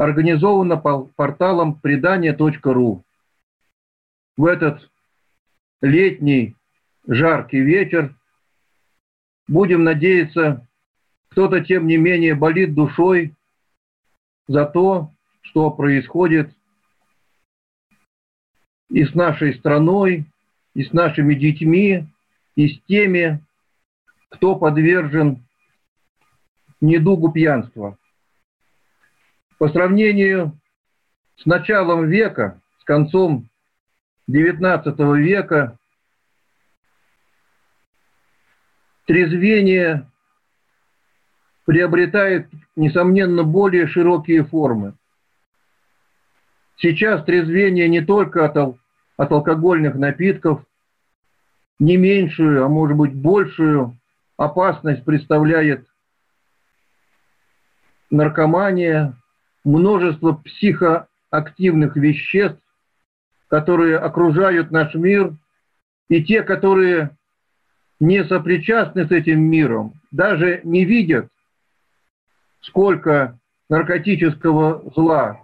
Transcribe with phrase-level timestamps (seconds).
[0.00, 3.04] организована порталом предание.ру.
[4.38, 4.90] В этот
[5.82, 6.56] летний
[7.06, 8.14] жаркий вечер
[9.46, 10.66] будем надеяться,
[11.28, 13.34] кто-то тем не менее болит душой
[14.48, 15.10] за то,
[15.42, 16.56] что происходит
[18.88, 20.24] и с нашей страной,
[20.72, 22.06] и с нашими детьми,
[22.56, 23.44] и с теми,
[24.30, 25.44] кто подвержен
[26.80, 27.98] недугу пьянства.
[29.60, 30.58] По сравнению
[31.36, 33.46] с началом века, с концом
[34.26, 35.78] XIX века,
[39.04, 40.10] трезвение
[41.66, 44.94] приобретает, несомненно, более широкие формы.
[46.78, 48.78] Сейчас трезвение не только от, ал-
[49.18, 50.64] от алкогольных напитков,
[51.78, 53.98] не меньшую, а может быть большую
[54.38, 55.86] опасность представляет
[58.08, 59.20] наркомания,
[59.64, 62.60] множество психоактивных веществ,
[63.48, 65.34] которые окружают наш мир,
[66.08, 67.16] и те, которые
[67.98, 71.28] не сопричастны с этим миром, даже не видят,
[72.60, 73.38] сколько
[73.68, 75.40] наркотического зла.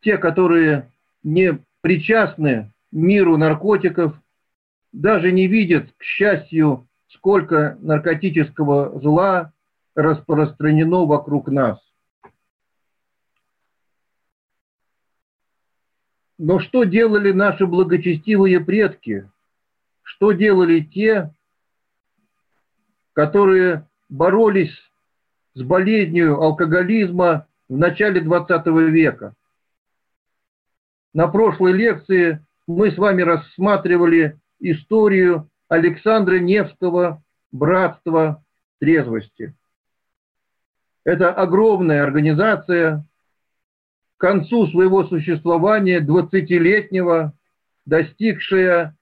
[0.00, 0.90] Те, которые
[1.22, 4.18] не причастны миру наркотиков,
[4.92, 9.52] даже не видят, к счастью, сколько наркотического зла
[9.94, 11.78] распространено вокруг нас.
[16.38, 19.30] Но что делали наши благочестивые предки?
[20.02, 21.34] Что делали те,
[23.12, 24.74] которые боролись
[25.54, 29.34] с болезнью алкоголизма в начале 20 века?
[31.12, 37.22] На прошлой лекции мы с вами рассматривали историю Александра Невского
[37.52, 38.42] «Братство
[38.80, 39.54] трезвости».
[41.04, 43.06] Это огромная организация,
[44.16, 47.32] к концу своего существования 20-летнего,
[47.86, 48.96] достигшая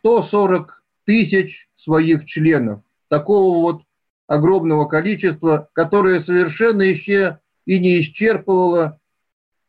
[0.00, 2.82] 140 тысяч своих членов.
[3.08, 3.82] Такого вот
[4.26, 9.00] огромного количества, которое совершенно еще и не исчерпывало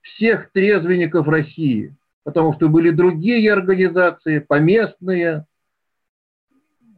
[0.02, 5.46] всех трезвенников России, потому что были другие организации, поместные,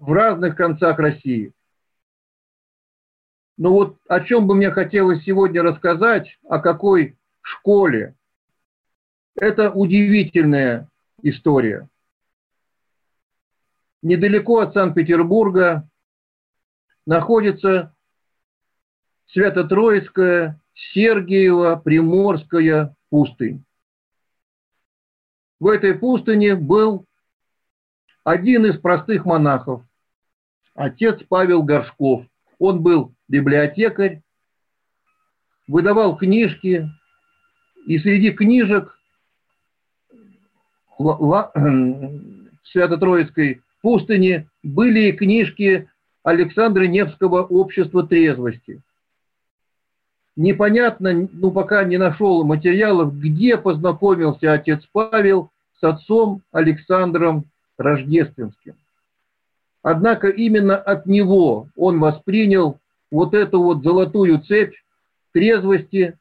[0.01, 1.53] в разных концах России.
[3.57, 8.15] Но вот о чем бы мне хотелось сегодня рассказать, о какой школе.
[9.35, 10.89] Это удивительная
[11.21, 11.87] история.
[14.01, 15.87] Недалеко от Санкт-Петербурга
[17.05, 17.95] находится
[19.27, 23.63] Свято-Троицкая, Сергиева, Приморская пустынь.
[25.59, 27.05] В этой пустыне был
[28.23, 29.83] один из простых монахов,
[30.81, 32.25] отец Павел Горшков.
[32.57, 34.21] Он был библиотекарь,
[35.67, 36.89] выдавал книжки,
[37.85, 38.97] и среди книжек
[42.63, 45.89] Свято-Троицкой пустыни были и книжки
[46.23, 48.81] Александра Невского «Общество трезвости».
[50.35, 57.45] Непонятно, ну пока не нашел материалов, где познакомился отец Павел с отцом Александром
[57.77, 58.75] Рождественским.
[59.83, 64.75] Однако именно от него он воспринял вот эту вот золотую цепь
[65.33, 66.17] трезвости,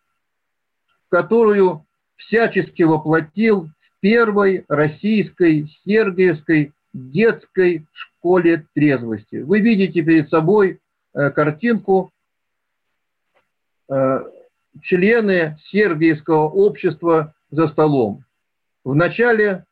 [1.08, 1.84] которую
[2.16, 9.36] всячески воплотил в первой российской Сергиевской детской школе трезвости.
[9.36, 10.80] Вы видите перед собой
[11.14, 12.12] э, картинку
[13.88, 14.20] э,
[14.82, 18.24] члены Сергиевского общества за столом.
[18.84, 19.64] В начале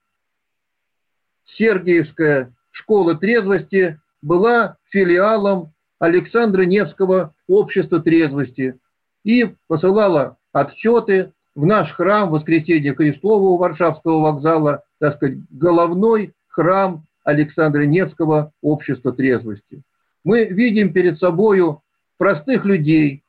[1.57, 8.79] Сергиевская школа трезвости была филиалом Александра Невского общества трезвости
[9.25, 17.05] и посылала отчеты в наш храм Воскресения Христова у Варшавского вокзала, так сказать, головной храм
[17.25, 19.83] Александра Невского общества трезвости.
[20.25, 21.83] Мы видим перед собою
[22.17, 23.23] простых людей,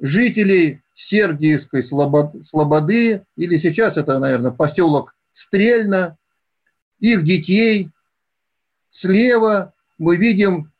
[0.00, 5.14] жителей Сергиевской Слободы, или сейчас это, наверное, поселок
[5.46, 6.16] Стрельно,
[7.00, 7.90] их детей.
[9.00, 10.70] Слева мы видим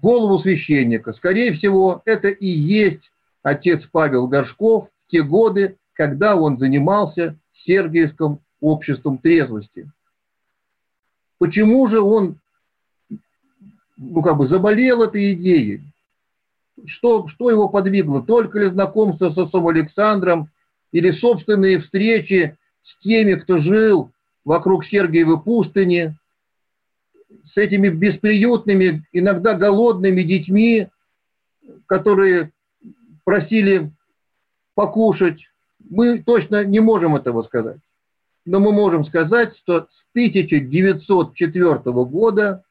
[0.00, 1.12] голову священника.
[1.12, 3.10] Скорее всего, это и есть
[3.42, 9.90] отец Павел Горшков в те годы, когда он занимался Сергиевским обществом трезвости.
[11.38, 12.38] Почему же он
[13.96, 15.82] ну, как бы заболел этой идеей?
[16.86, 18.22] Что, что его подвигло?
[18.22, 20.48] Только ли знакомство с отцом Александром
[20.90, 24.10] или собственные встречи с теми, кто жил
[24.44, 26.16] вокруг Сергиевой пустыни,
[27.52, 30.88] с этими бесприютными, иногда голодными детьми,
[31.86, 32.52] которые
[33.24, 33.90] просили
[34.74, 35.40] покушать.
[35.78, 37.78] Мы точно не можем этого сказать.
[38.44, 42.64] Но мы можем сказать, что с 1904 года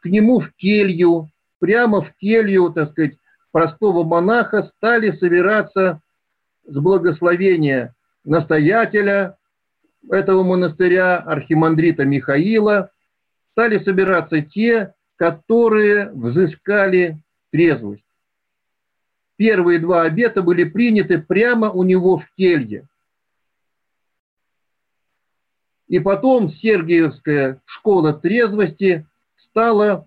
[0.00, 1.28] к нему в келью,
[1.58, 3.16] прямо в келью, так сказать,
[3.52, 6.00] простого монаха стали собираться
[6.66, 9.36] с благословения настоятеля
[10.10, 12.90] этого монастыря, архимандрита Михаила,
[13.52, 17.18] стали собираться те, которые взыскали
[17.50, 18.02] трезвость.
[19.36, 22.86] Первые два обета были приняты прямо у него в келье.
[25.88, 29.06] И потом Сергиевская школа трезвости
[29.48, 30.06] стала,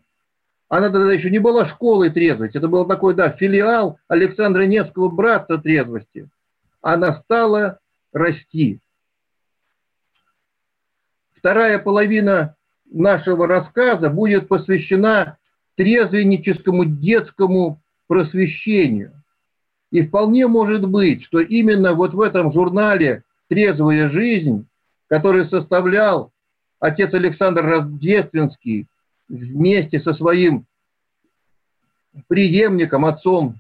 [0.70, 5.58] она тогда еще не была школой трезвости, это был такой, да, филиал Александра Невского братства
[5.58, 6.30] трезвости.
[6.82, 7.80] Она стала
[8.12, 8.80] расти.
[11.38, 12.56] Вторая половина
[12.92, 15.38] нашего рассказа будет посвящена
[15.76, 19.14] трезвенническому детскому просвещению.
[19.92, 24.68] И вполне может быть, что именно вот в этом журнале «Трезвая жизнь»,
[25.08, 26.32] который составлял
[26.80, 28.88] отец Александр Рождественский
[29.30, 30.66] вместе со своим
[32.28, 33.56] преемником, отцом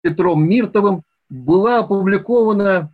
[0.00, 2.92] Петром Миртовым, была опубликована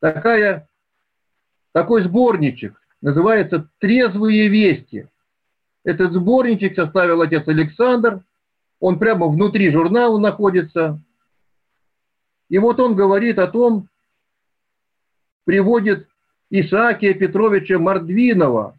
[0.00, 0.66] такая,
[1.72, 5.08] такой сборничек, называется «Трезвые вести».
[5.84, 8.20] Этот сборничек составил отец Александр,
[8.80, 11.00] он прямо внутри журнала находится.
[12.48, 13.88] И вот он говорит о том,
[15.44, 16.08] приводит
[16.50, 18.76] Исаакия Петровича Мордвинова,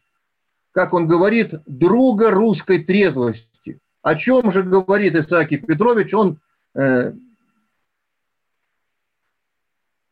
[0.72, 3.80] как он говорит, друга русской трезвости.
[4.02, 6.14] О чем же говорит Исаакий Петрович?
[6.14, 6.40] Он
[6.76, 7.14] э,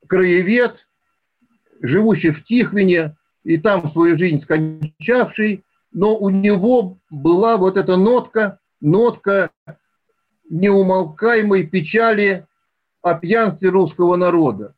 [0.07, 0.77] краевед,
[1.81, 8.59] живущий в Тихвине, и там свою жизнь скончавший, но у него была вот эта нотка,
[8.81, 9.49] нотка
[10.49, 12.45] неумолкаемой печали
[13.01, 14.75] о пьянстве русского народа.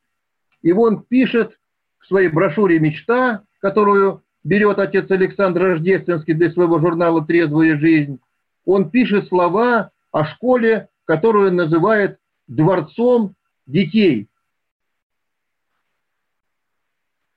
[0.62, 1.58] И он пишет
[2.00, 8.20] в своей брошюре «Мечта», которую берет отец Александр Рождественский для своего журнала «Трезвая жизнь»,
[8.66, 14.28] он пишет слова о школе, которую называет дворцом детей.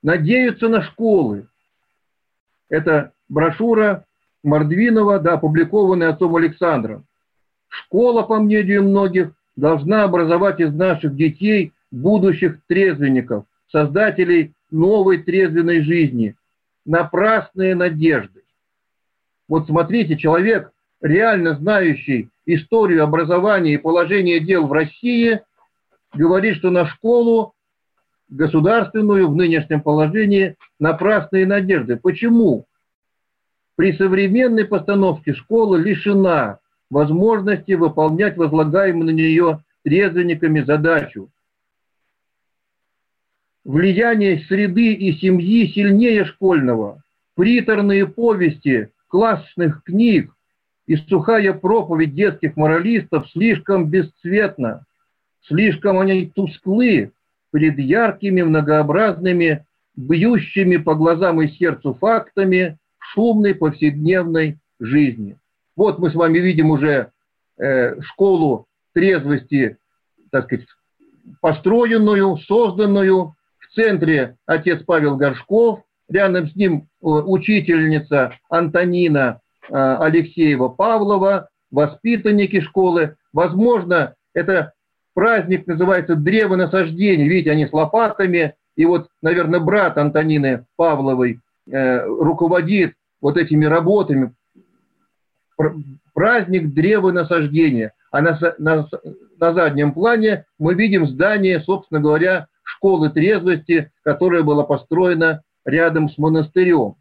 [0.04, 1.48] Надеются на школы.
[2.68, 4.04] Это брошюра
[4.42, 7.06] Мордвинова, да, опубликованная отцом Александром.
[7.68, 16.36] Школа, по мнению многих, должна образовать из наших детей будущих трезвенников, создателей новой трезвенной жизни,
[16.84, 18.42] напрасные надежды.
[19.48, 20.70] Вот смотрите, человек,
[21.00, 25.40] реально знающий историю образования и положение дел в России,
[26.12, 27.53] говорит, что на школу
[28.28, 31.96] государственную в нынешнем положении напрасные надежды.
[31.96, 32.66] Почему?
[33.76, 36.58] При современной постановке школа лишена
[36.90, 41.30] возможности выполнять возлагаемую на нее трезвенниками задачу.
[43.64, 47.02] Влияние среды и семьи сильнее школьного.
[47.34, 50.32] Приторные повести классных книг
[50.86, 54.84] и сухая проповедь детских моралистов слишком бесцветна,
[55.42, 57.12] слишком они тусклы
[57.54, 65.38] перед яркими, многообразными, бьющими по глазам и сердцу фактами шумной повседневной жизни.
[65.76, 67.12] Вот мы с вами видим уже
[67.56, 69.76] э, школу трезвости,
[70.32, 70.66] так сказать,
[71.40, 73.36] построенную, созданную.
[73.60, 83.14] В центре отец Павел Горшков, рядом с ним э, учительница Антонина э, Алексеева-Павлова, воспитанники школы.
[83.32, 84.72] Возможно, это
[85.14, 87.28] праздник называется «Древо насаждения».
[87.28, 88.54] Видите, они с лопатами.
[88.76, 91.40] И вот, наверное, брат Антонины Павловой
[91.70, 94.34] э, руководит вот этими работами,
[96.12, 97.92] праздник древонасаждения.
[98.10, 98.88] А на, на,
[99.38, 106.18] на заднем плане мы видим здание, собственно говоря, школы трезвости, которая была построена рядом с
[106.18, 106.96] монастырем.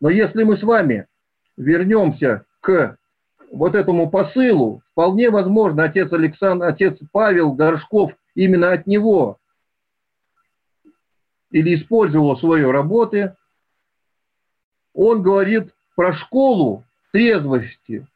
[0.00, 1.06] Но если мы с вами
[1.56, 2.96] вернемся к
[3.54, 9.38] вот этому посылу, вполне возможно, отец Александр, отец Павел Горшков именно от него
[11.50, 13.36] или использовал в работе,
[14.92, 18.06] он говорит про школу, трезвости.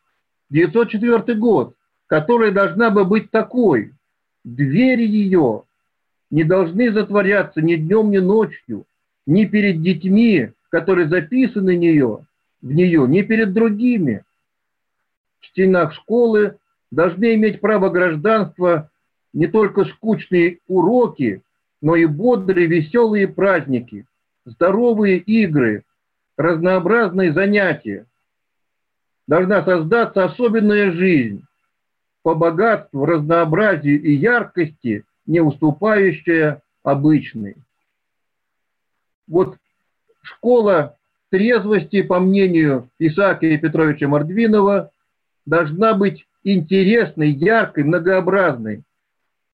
[0.51, 1.75] 904 год,
[2.09, 3.93] которая должна бы быть такой.
[4.43, 5.63] Двери ее
[6.31, 8.87] не должны затворяться ни днем, ни ночью,
[9.27, 12.27] ни перед детьми, которые записаны в нее,
[12.61, 14.25] в нее, ни перед другими.
[15.41, 16.59] В стенах школы
[16.91, 18.91] должны иметь право гражданства
[19.33, 21.43] не только скучные уроки,
[21.81, 24.07] но и бодрые, веселые праздники,
[24.45, 25.85] здоровые игры,
[26.37, 28.07] разнообразные занятия.
[29.27, 31.45] Должна создаться особенная жизнь,
[32.23, 37.57] по богатству, разнообразию и яркости, не уступающая обычной.
[39.27, 39.57] Вот
[40.23, 40.97] школа
[41.31, 44.91] трезвости, по мнению Исаака Петровича Мордвинова,
[45.49, 48.85] должна быть интересной, яркой, многообразной.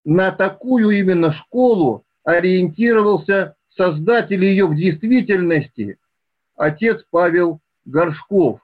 [0.03, 5.97] На такую именно школу ориентировался создатель ее в действительности,
[6.55, 8.59] отец Павел Горшков.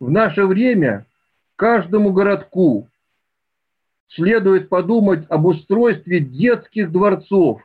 [0.00, 1.06] В наше время
[1.56, 2.88] каждому городку
[4.08, 7.62] следует подумать об устройстве детских дворцов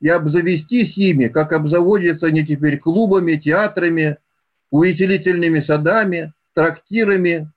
[0.00, 4.18] и обзавестись ими, как обзаводятся они теперь клубами, театрами,
[4.70, 7.50] увеселительными садами, трактирами.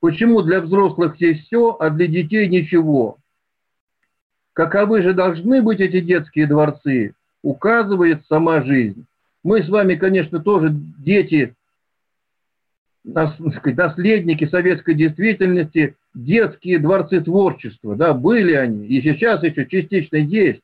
[0.00, 3.18] Почему для взрослых есть все, а для детей ничего?
[4.52, 9.06] Каковы же должны быть эти детские дворцы, указывает сама жизнь.
[9.42, 11.54] Мы с вами, конечно, тоже дети,
[13.04, 20.60] наследники советской действительности, детские дворцы творчества, да, были они, и сейчас еще частично есть.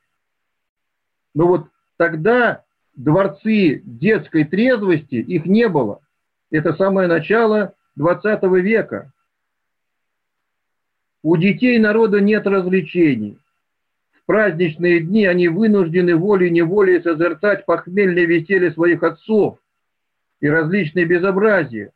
[1.36, 1.66] Но вот
[1.98, 2.64] тогда
[2.94, 6.00] дворцы детской трезвости, их не было.
[6.50, 9.12] Это самое начало 20 века.
[11.22, 13.38] У детей народа нет развлечений.
[14.12, 19.58] В праздничные дни они вынуждены волей-неволей созерцать похмельное веселье своих отцов
[20.40, 21.92] и различные безобразия.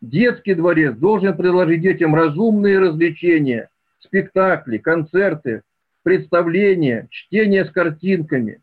[0.00, 5.64] Детский дворец должен предложить детям разумные развлечения, спектакли, концерты,
[6.08, 8.62] представления, чтение с картинками.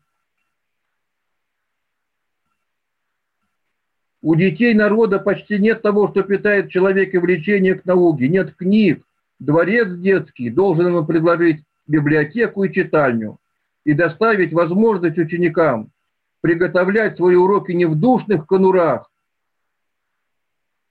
[4.20, 8.26] У детей народа почти нет того, что питает человека влечение к науке.
[8.26, 9.06] Нет книг.
[9.38, 13.38] Дворец детский должен ему предложить библиотеку и читальню
[13.84, 15.90] и доставить возможность ученикам
[16.40, 19.08] приготовлять свои уроки не в душных конурах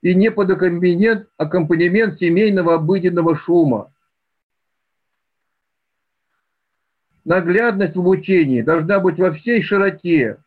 [0.01, 3.91] и не под аккомпанемент семейного обыденного шума,
[7.25, 10.37] наглядность в обучении должна быть во всей широте.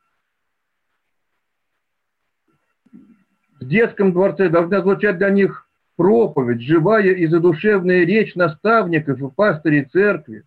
[3.61, 9.85] В детском дворце должна звучать для них проповедь, живая и задушевная речь наставников и пастырей
[9.85, 10.45] церкви.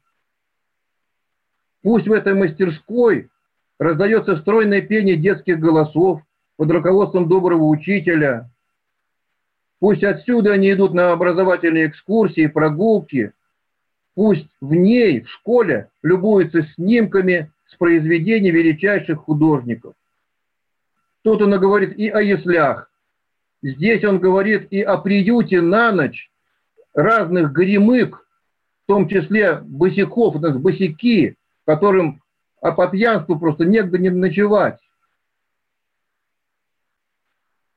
[1.84, 3.30] Пусть в этой мастерской
[3.78, 6.22] раздается стройное пение детских голосов
[6.56, 8.50] под руководством доброго учителя.
[9.80, 13.34] Пусть отсюда они идут на образовательные экскурсии, прогулки–
[14.15, 19.94] Пусть в ней, в школе, любуются снимками с произведений величайших художников.
[21.24, 22.91] Тут он говорит и о яслях.
[23.62, 26.30] Здесь он говорит и о приюте на ночь
[26.94, 28.27] разных горемык,
[28.84, 32.22] в том числе босиков, у нас босики, которым
[32.62, 34.80] а по пьянству просто негде не ночевать.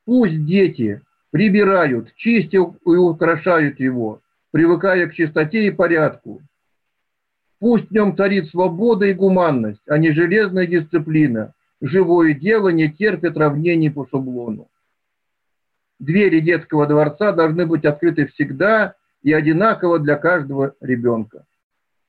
[0.05, 1.01] Пусть дети
[1.31, 4.21] прибирают, чистят и украшают его
[4.55, 6.41] привыкая к чистоте и порядку.
[7.59, 11.55] Пусть в нем царит свобода и гуманность, а не железная дисциплина.
[11.81, 14.69] Живое дело не терпит равнений по шаблону.
[15.99, 18.95] Двери детского дворца должны быть открыты всегда
[19.25, 21.47] и одинаково для каждого ребенка.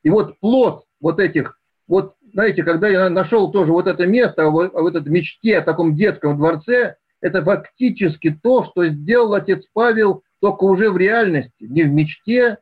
[0.04, 4.72] И вот плод вот этих, вот знаете, когда я нашел тоже вот это место, вот,
[4.72, 10.64] вот этой мечте о таком детском дворце, это фактически то, что сделал отец Павел только
[10.64, 12.58] уже в реальности, не в мечте,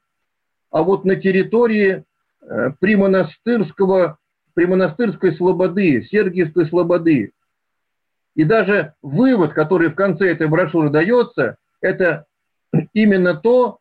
[0.72, 2.04] а вот на территории
[2.42, 4.18] э, примонастырского,
[4.54, 7.32] примонастырской слободы, Сергиевской слободы.
[8.36, 12.26] И даже вывод, который в конце этой брошюры дается, это
[12.94, 13.80] именно то,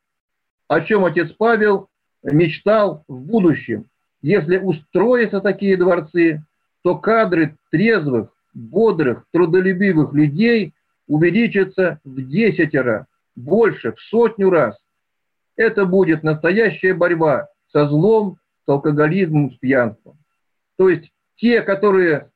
[0.69, 1.89] о чем отец Павел
[2.23, 3.87] мечтал в будущем.
[4.21, 6.45] Если устроятся такие дворцы,
[6.83, 10.75] то кадры трезвых, бодрых, трудолюбивых людей
[11.07, 14.77] увеличатся в десятеро больше, в сотню раз.
[15.57, 20.19] Это будет настоящая борьба со злом, с алкоголизмом, с пьянством.
[20.77, 22.31] То есть те, которые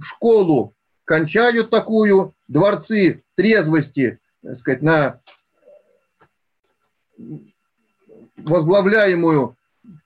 [0.00, 5.20] школу кончают такую, дворцы трезвости, так сказать, на
[8.36, 9.56] возглавляемую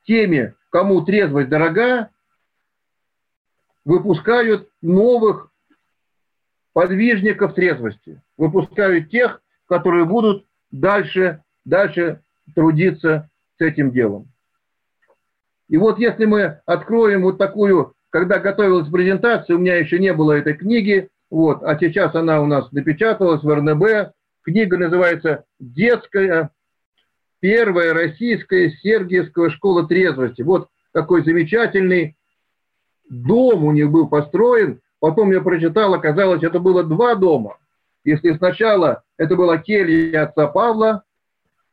[0.04, 2.10] теме, кому трезвость дорога,
[3.84, 5.50] выпускают новых
[6.72, 12.22] подвижников трезвости, выпускают тех, которые будут дальше, дальше
[12.56, 14.26] трудиться с этим делом.
[15.68, 20.32] И вот если мы откроем вот такую, когда готовилась презентация, у меня еще не было
[20.32, 24.12] этой книги, вот, а сейчас она у нас напечаталась в РНБ.
[24.42, 26.50] Книга называется «Детская
[27.38, 30.42] первая российская Сергиевская школа трезвости».
[30.42, 32.16] Вот такой замечательный
[33.08, 34.80] дом у них был построен.
[34.98, 37.59] Потом я прочитал, оказалось, это было два дома.
[38.04, 41.04] Если сначала это была келья отца Павла,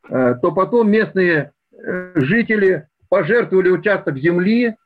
[0.08, 4.76] э, то потом местные э, жители пожертвовали участок земли,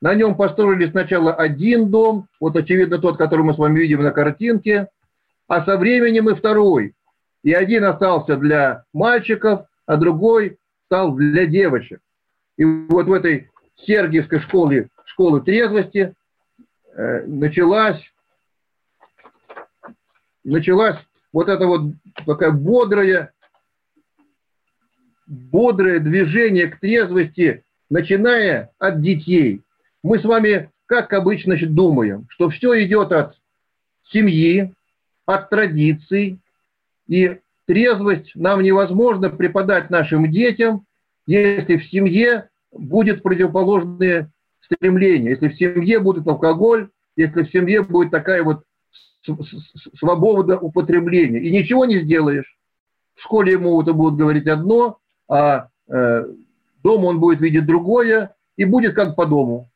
[0.00, 4.10] на нем построили сначала один дом, вот очевидно тот, который мы с вами видим на
[4.10, 4.88] картинке,
[5.46, 6.94] а со временем и второй.
[7.42, 12.00] И один остался для мальчиков, а другой стал для девочек.
[12.56, 16.14] И вот в этой Сергиевской школе, школы трезвости
[16.94, 18.02] э, началась,
[20.44, 20.96] началась
[21.32, 21.92] вот это вот
[22.26, 23.32] такая бодрая,
[25.26, 29.62] бодрое движение к трезвости, начиная от детей.
[30.02, 33.36] Мы с вами, как обычно, думаем, что все идет от
[34.10, 34.72] семьи,
[35.26, 36.38] от традиций,
[37.08, 40.84] и трезвость нам невозможно преподать нашим детям,
[41.26, 44.30] если в семье будет противоположные
[44.64, 48.64] стремления, если в семье будет алкоголь, если в семье будет такая вот
[49.98, 51.40] свобода употребления.
[51.40, 52.56] И ничего не сделаешь.
[53.14, 54.98] В школе ему это будут говорить одно,
[55.28, 56.26] а э,
[56.82, 59.68] дома он будет видеть другое, и будет как по дому.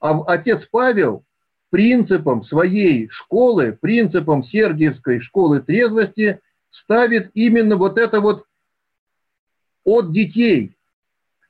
[0.00, 1.24] А отец Павел
[1.70, 6.40] принципом своей школы, принципом Сергиевской школы трезвости
[6.70, 8.44] ставит именно вот это вот
[9.84, 10.76] от детей.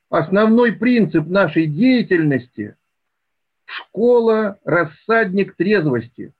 [0.09, 2.76] Основной принцип нашей деятельности–
[3.66, 6.32] школа– рассадник трезвости,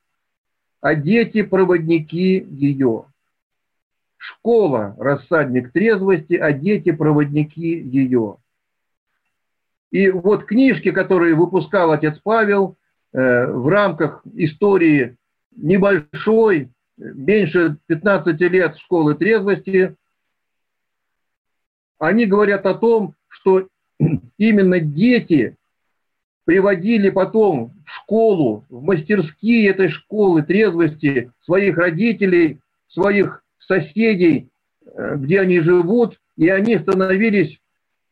[0.81, 3.07] а дети– проводники ее.
[4.17, 8.37] Школа– рассадник трезвости, а дети– проводники ее.
[9.91, 12.77] И вот книжки, которые выпускал отец Павел
[13.13, 15.17] э, в рамках истории
[15.57, 19.95] небольшой, меньше 15 лет школы трезвости,
[21.99, 23.69] они говорят о том, что
[24.39, 25.57] именно дети
[26.47, 34.49] приводили потом в школу, в мастерские этой школы трезвости своих родителей, своих соседей,
[34.87, 37.61] э, где они живут, и они становились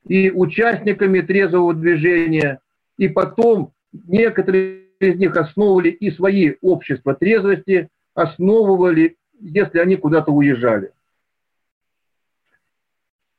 [0.09, 2.59] и участниками трезвого движения,
[2.99, 10.91] и потом некоторые из них основывали и свои общества трезвости, основывали, если они куда-то уезжали.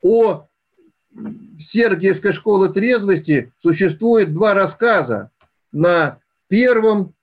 [0.01, 0.47] О
[1.71, 5.31] Сергиевской школе трезвости существует два рассказа.
[5.71, 7.13] На первом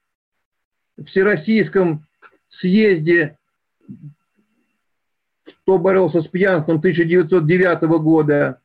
[1.07, 2.05] Всероссийском
[2.49, 3.37] съезде,
[5.45, 8.59] кто боролся с пьянством 1909 года,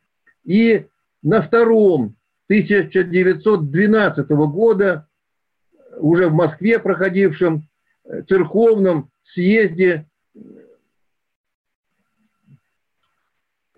[0.44, 0.86] и
[1.22, 2.16] на втором
[2.48, 5.06] 1912 года,
[5.96, 7.62] уже в Москве проходившем
[8.04, 10.07] э, церковном съезде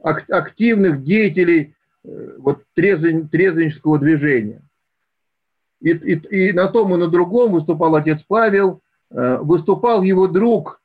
[0.02, 4.62] активных деятелей э, вот, трезвен, трезвеннического движения.
[5.80, 10.80] И, и, и на том и на другом выступал отец Павел, э, выступал его друг,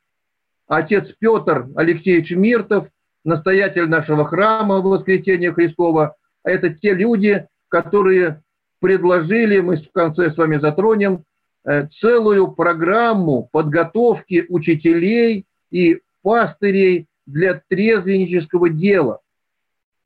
[0.66, 2.88] отец Петр Алексеевич Миртов,
[3.24, 6.16] настоятель нашего храма Воскресения Христова.
[6.44, 8.42] Это те люди, которые
[8.80, 11.24] предложили, мы в конце с вами затронем,
[11.64, 19.20] э, целую программу подготовки учителей и пастырей для трезвеннического дела.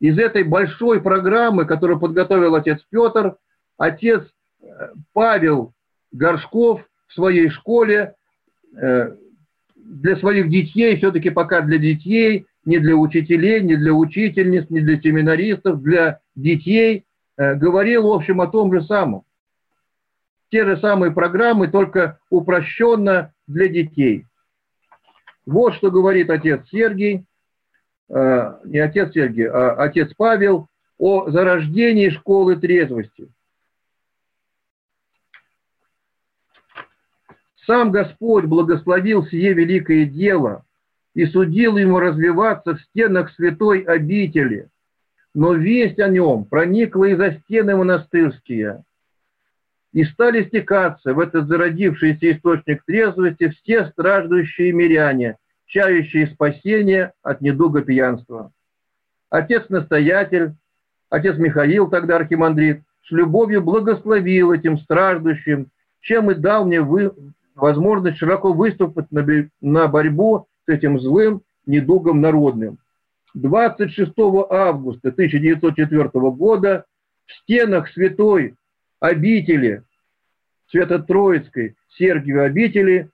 [0.01, 3.37] Из этой большой программы, которую подготовил отец Петр,
[3.77, 4.23] отец
[4.63, 4.65] э,
[5.13, 5.75] Павел
[6.11, 8.15] Горшков в своей школе
[8.75, 9.17] э,
[9.77, 15.01] для своих детей, все-таки пока для детей, не для учителей, не для учительниц, не для
[15.01, 17.05] семинаристов, для детей,
[17.37, 19.25] э, говорил, в общем, о том же самом.
[20.51, 24.27] Те же самые программы, только упрощенно для детей.
[25.51, 27.25] Вот что говорит отец Сергий,
[28.09, 33.29] э, не отец Сергий, а отец Павел о зарождении школы трезвости.
[37.67, 40.65] Сам Господь благословил сие великое дело–
[41.15, 44.69] и судил ему развиваться в стенах святой обители.
[45.35, 48.85] Но весть о нем проникла и за стены монастырские,
[49.92, 57.83] и стали стекаться в этот зародившийся источник трезвости все страждущие миряне, чающие спасения от недуга
[57.83, 58.53] пьянства.
[59.31, 60.53] Отец-настоятель,
[61.09, 67.12] отец Михаил, тогда архимандрит, с любовью благословил этим страждущим чем и дал мне вы,
[67.55, 69.26] возможность широко выступить на,
[69.61, 72.79] на борьбу с этим злым недугом народным.
[73.35, 74.12] 26
[74.50, 76.85] августа 1904 года
[77.26, 78.55] в стенах святой
[79.01, 79.83] обители
[80.71, 83.11] Свято-Троицкой Сергиевой обители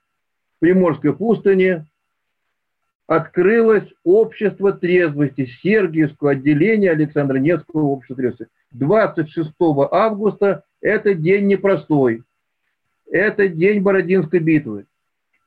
[0.57, 1.85] в Приморской пустыне
[3.07, 8.47] открылось общество трезвости Сергиевского отделения Александра Невского общества трезвости.
[8.71, 9.51] 26
[9.91, 12.23] августа это день непростой.
[13.09, 14.85] Это день Бородинской битвы.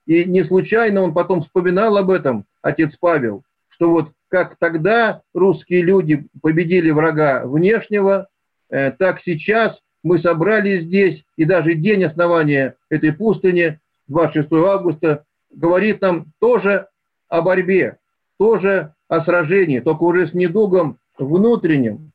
[0.06, 5.82] И не случайно он потом вспоминал об этом, отец Павел, что вот как тогда русские
[5.82, 8.28] люди победили врага внешнего,
[8.70, 16.00] э, так сейчас мы собрались здесь, и даже день основания этой пустыни, 26 августа, говорит
[16.00, 16.88] нам тоже
[17.28, 17.98] о борьбе,
[18.38, 22.12] тоже о сражении, только уже с недугом внутренним,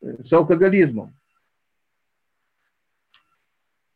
[0.00, 1.12] с алкоголизмом.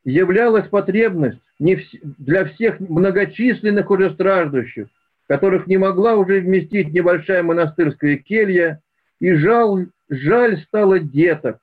[0.04, 4.88] Являлась потребность не для всех многочисленных уже страждущих,
[5.26, 8.82] которых не могла уже вместить небольшая монастырская келья,
[9.20, 11.60] и жал, жаль стало деток,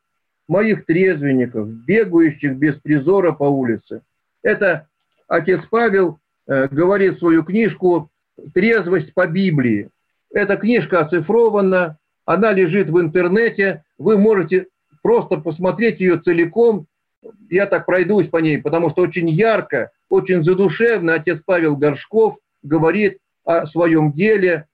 [0.48, 4.02] моих трезвенников, бегающих без призора по улице.
[4.42, 4.88] Это
[5.28, 8.10] отец Павел э, говорит свою книжку
[8.54, 9.90] «Трезвость по Библии».
[10.32, 14.68] Эта книжка оцифрована, она лежит в интернете, вы можете
[15.02, 16.88] просто посмотреть ее целиком.
[17.50, 23.18] Я так пройдусь по ней, потому что очень ярко, очень задушевно отец Павел Горшков говорит
[23.44, 24.68] о своем деле,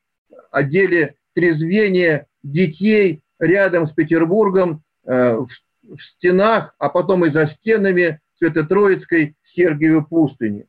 [0.52, 5.48] о деле трезвения детей рядом с Петербургом, в
[6.16, 10.66] стенах, а потом и за стенами Свято-Троицкой Сергиевой пустыни.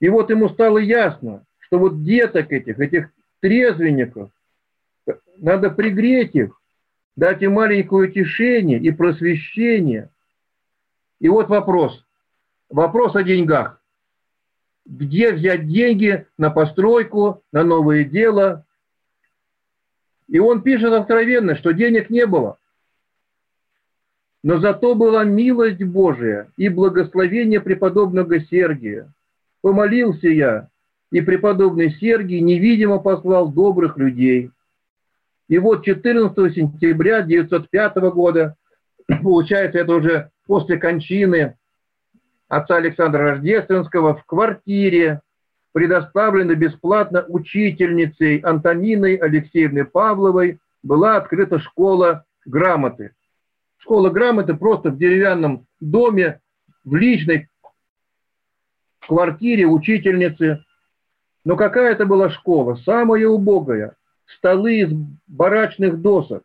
[0.00, 4.30] И вот ему стало ясно, что вот деток этих, этих трезвенников,
[5.38, 6.60] надо пригреть их,
[7.16, 10.10] дать им маленькое утешение и просвещение.
[11.20, 12.04] И вот вопрос.
[12.68, 13.80] Вопрос о деньгах.
[14.86, 18.66] Где взять деньги на постройку, на новое дело?
[20.28, 22.58] И он пишет откровенно, что денег не было.
[24.44, 29.10] Но зато была милость Божия и благословение преподобного Сергия.
[29.62, 30.68] Помолился я,
[31.10, 34.50] и преподобный Сергий невидимо послал добрых людей.
[35.48, 38.56] И вот 14 сентября 1905 года,
[39.22, 41.56] получается, это уже после кончины
[42.46, 45.22] отца Александра Рождественского, в квартире,
[45.72, 53.12] предоставлена бесплатно учительницей Антониной Алексеевной Павловой, была открыта школа грамоты.
[53.84, 56.40] Школа грамоты просто в деревянном доме,
[56.84, 57.50] в личной
[59.06, 60.64] квартире учительницы.
[61.44, 62.76] Но какая это была школа?
[62.76, 63.96] Самая убогая.
[64.38, 64.92] Столы из
[65.26, 66.44] барачных досок,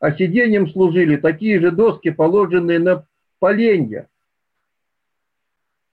[0.00, 3.06] а сиденьем служили такие же доски, положенные на
[3.38, 4.08] поленья.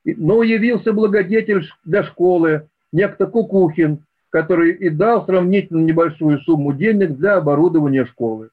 [0.04, 7.36] Но явился благодетель для школы, некто Кукухин, который и дал сравнительно небольшую сумму денег для
[7.36, 8.50] оборудования школы.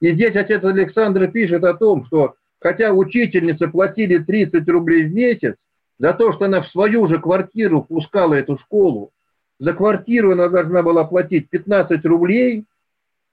[0.00, 5.56] И здесь отец Александр пишет о том, что хотя учительнице платили 30 рублей в месяц
[5.98, 9.10] за то, что она в свою же квартиру пускала эту школу,
[9.58, 12.64] за квартиру она должна была платить 15 рублей,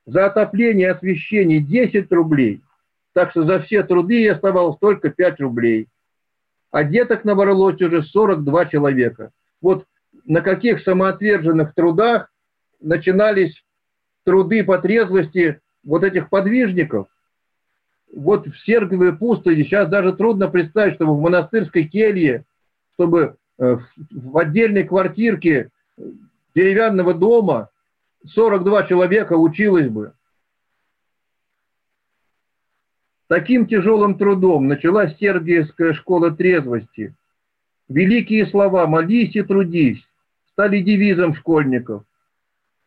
[0.07, 2.61] за отопление и освещение 10 рублей.
[3.13, 5.87] Так что за все труды ей оставалось только 5 рублей.
[6.71, 9.31] А деток набралось уже 42 человека.
[9.61, 9.85] Вот
[10.25, 12.29] на каких самоотверженных трудах
[12.81, 13.63] начинались
[14.25, 17.07] труды по трезвости вот этих подвижников,
[18.13, 22.43] вот в Сергиевой пустыне сейчас даже трудно представить, чтобы в монастырской келье,
[22.93, 23.77] чтобы э,
[24.11, 25.69] в отдельной квартирке
[26.55, 27.69] деревянного дома
[28.27, 30.13] 42 человека училось бы.
[33.27, 37.13] Таким тяжелым трудом началась Сергиевская школа трезвости.
[37.89, 40.01] Великие слова «молись и трудись»
[40.51, 42.03] стали девизом школьников–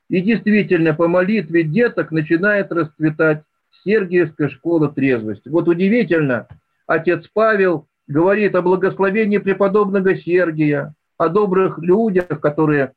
[0.09, 3.43] и действительно, по молитве деток начинает расцветать
[3.85, 5.49] Сергиевская школа трезвости.
[5.49, 6.49] Вот удивительно,
[6.87, 12.93] отец Павел говорит о благословении преподобного Сергия, о добрых людях, которые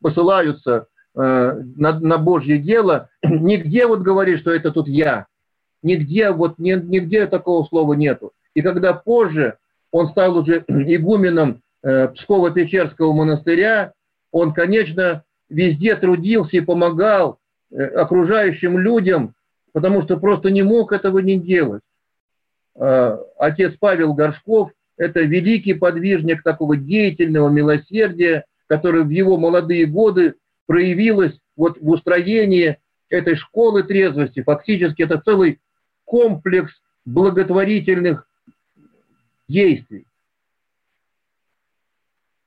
[0.00, 3.10] посылаются э, на, на Божье дело.
[3.22, 5.26] Нигде вот говорит, что это тут я.
[5.82, 8.32] Нигде вот не, нигде такого слова нету.
[8.54, 9.58] И когда позже
[9.90, 13.92] он стал уже игуменом э, Псково-Печерского монастыря,
[14.30, 17.38] он, конечно, везде трудился и помогал
[17.70, 19.34] э, окружающим людям,
[19.72, 21.82] потому что просто не мог этого не делать.
[22.76, 30.34] А, отец Павел Горшков– это великий подвижник такого деятельного милосердия, который в его молодые годы
[30.66, 34.42] проявилось вот в устроении этой школы трезвости.
[34.42, 35.60] Фактически это целый
[36.04, 36.72] комплекс
[37.04, 38.28] благотворительных
[39.48, 40.04] действий.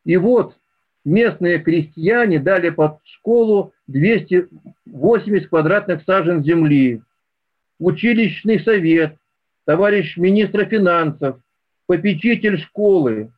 [0.06, 0.56] И вот
[1.04, 7.02] местные крестьяне дали под школу 280 квадратных сажен земли,
[7.80, 9.18] училищный совет,
[9.66, 11.40] товарищ министра финансов,
[11.88, 13.32] попечитель школы.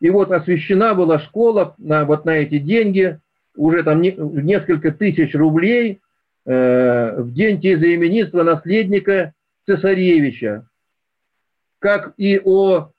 [0.00, 3.18] И вот освещена была школа на, вот на эти деньги,
[3.56, 6.00] уже там не, несколько тысяч рублей
[6.46, 9.32] э, в день тезаименитства наследника
[9.66, 10.68] цесаревича,
[11.80, 12.90] как и о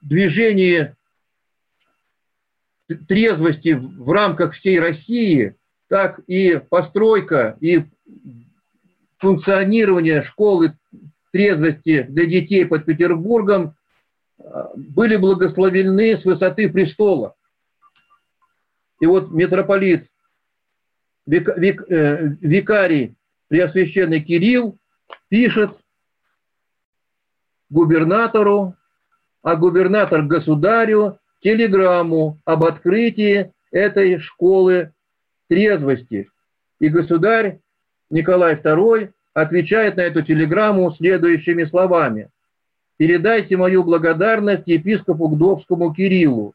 [0.00, 0.94] движении
[3.08, 5.54] трезвости в рамках всей России,
[5.88, 7.84] так и постройка и
[9.18, 10.74] функционирование школы
[11.32, 13.74] трезвости для детей под Петербургом
[14.38, 17.34] а, были благословлены с высоты престола.
[19.00, 20.08] И вот митрополит,
[21.26, 23.16] вик, вик, э, викарий
[23.48, 24.78] Преосвященный Кирилл
[25.28, 25.70] пишет
[27.70, 28.74] губернатору,
[29.42, 34.92] а губернатор государю телеграмму об открытии этой школы
[35.48, 36.28] трезвости.
[36.80, 37.58] И государь
[38.10, 42.28] Николай II отвечает на эту телеграмму следующими словами.
[42.96, 46.54] «Передайте мою благодарность епископу Гдовскому Кириллу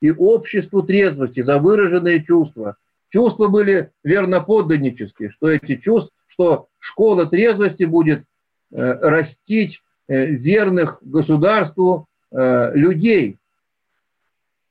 [0.00, 2.76] и обществу трезвости за выраженные чувства.
[3.10, 8.24] Чувства были верноподданнические, что эти чувства, что школа трезвости будет
[8.70, 13.36] э, растить э, верных государству э, людей.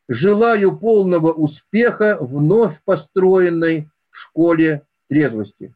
[0.07, 5.73] Желаю полного успеха вновь построенной школе трезвости.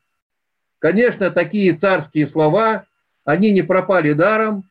[0.79, 2.85] Конечно, такие царские слова,
[3.23, 4.63] они не пропали даром,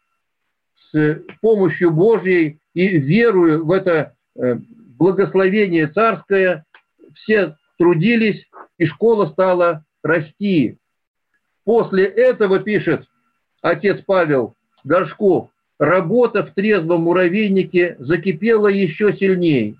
[0.92, 4.56] с помощью Божьей и верую в это э,
[4.98, 6.64] благословение царское,
[7.14, 8.44] все трудились,
[8.78, 10.78] и школа стала расти.
[11.64, 13.06] После этого, пишет
[13.62, 15.49] отец Павел Горшков,
[15.80, 19.76] работа в трезвом муравейнике закипела еще сильнее,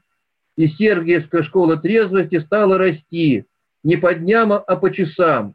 [0.57, 3.45] и Сергиевская школа трезвости стала расти
[3.85, 5.55] не по дням, а по часам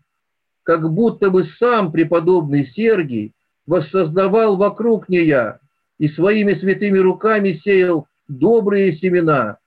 [0.64, 3.34] как будто бы сам преподобный Сергий
[3.66, 5.60] воссоздавал вокруг нее
[5.98, 9.58] и своими святыми руками сеял добрые семена.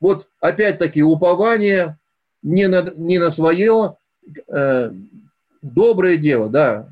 [0.00, 1.98] Вот опять-таки упование
[2.42, 3.96] не на, не на свое
[4.48, 4.92] э,
[5.62, 6.88] доброе дело, да,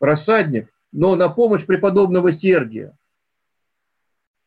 [0.00, 2.96] рассадник, но на помощь преподобного Сергия.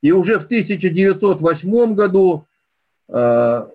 [0.01, 2.45] И уже в 1908 году
[3.07, 3.67] э,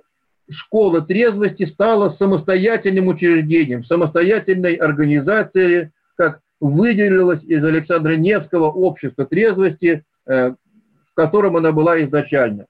[0.51, 10.51] школа трезвости стала самостоятельным учреждением, самостоятельной организацией, как выделилась из Александра Невского общества трезвости, э,
[10.51, 12.67] в котором она была изначально.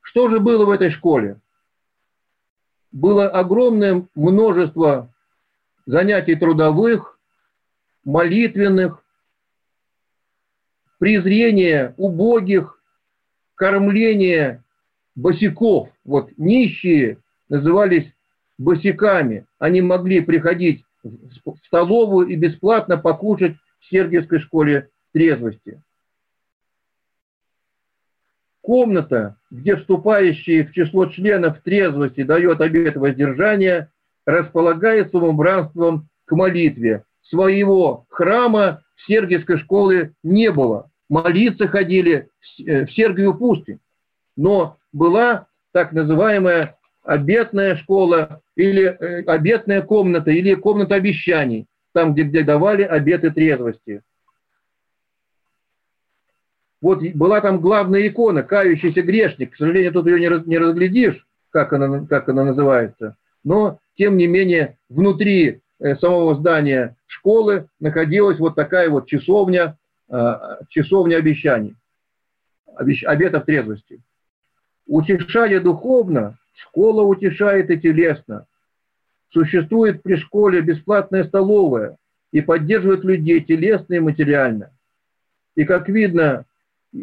[0.00, 1.38] Что же было в этой школе?
[2.90, 5.12] Было огромное множество
[5.86, 7.18] занятий трудовых,
[8.04, 9.02] молитвенных,
[10.98, 12.80] презрение убогих,
[13.54, 14.62] кормление
[15.14, 15.88] босиков.
[16.04, 18.10] Вот нищие назывались
[18.58, 19.46] босиками.
[19.58, 25.82] Они могли приходить в столовую и бесплатно покушать в Сергиевской школе трезвости.
[28.60, 33.90] Комната, где вступающий в число членов трезвости дает обет воздержания,
[34.30, 37.04] располагается убранством к молитве.
[37.22, 40.90] Своего храма Сергиевской школе не было.
[41.08, 43.80] Молиться ходили в э, Сергию пустынь.
[44.36, 52.22] Но была так называемая обетная школа или э, обетная комната или комната обещаний, там, где,
[52.22, 54.02] где давали обеты трезвости.
[56.80, 59.52] Вот была там главная икона, кающийся грешник.
[59.52, 63.16] К сожалению, тут ее не, раз, не разглядишь, как она, как она называется.
[63.44, 69.76] Но, тем не менее, внутри э, самого здания школы находилась вот такая вот часовня,
[70.08, 70.36] э,
[70.70, 71.76] часовня обещаний,
[72.74, 74.00] обещ, обетов трезвости.
[74.86, 78.46] Утешая духовно, школа утешает и телесно.
[79.34, 81.98] Существует при школе бесплатная столовая
[82.32, 84.70] и поддерживает людей телесно и материально.
[85.56, 86.46] И, как видно,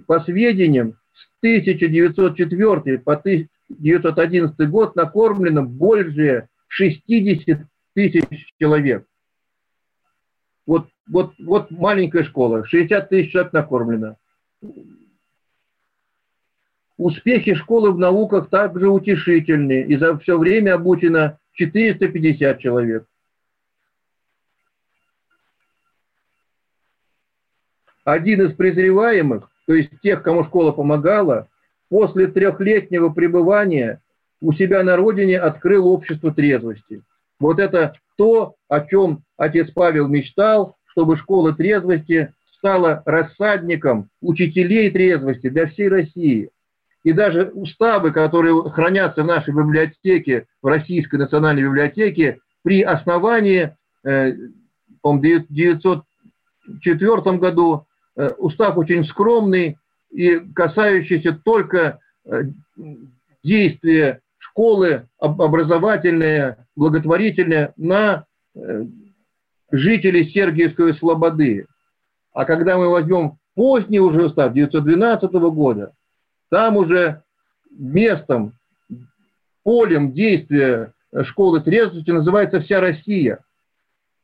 [0.08, 9.08] по сведениям, с 1904 по 1911 год накормлено больше 60 тысяч человек.
[10.66, 14.18] Вот, вот, вот маленькая школа, 60 тысяч человек накормлено.
[16.98, 23.08] Успехи школы в науках также утешительны, и за все время обучено 450 человек.
[28.04, 31.50] Один из презреваемых, то есть тех, кому школа помогала,
[31.90, 34.02] после трехлетнего пребывания
[34.42, 37.02] у себя на родине открыл общество трезвости.
[37.40, 45.50] Вот это то, о чем отец Павел мечтал, чтобы школа трезвости стала рассадником учителей трезвости
[45.50, 46.50] для всей России.
[47.04, 54.34] И даже уставы, которые хранятся в нашей библиотеке, в Российской национальной библиотеке, при основании, э,
[54.34, 54.50] в
[55.02, 57.86] 1904 году,
[58.18, 59.78] э, устав очень скромный
[60.12, 62.44] и касающийся только э,
[63.44, 64.20] действия
[64.58, 68.26] школы образовательные, благотворительные на
[69.72, 71.68] жителей Сергиевской Слободы.
[72.34, 75.94] А когда мы возьмем поздний уже устав 1912 года,
[76.50, 77.22] там уже
[77.70, 78.54] местом,
[79.62, 80.94] полем действия
[81.26, 83.40] школы трезвости называется вся Россия.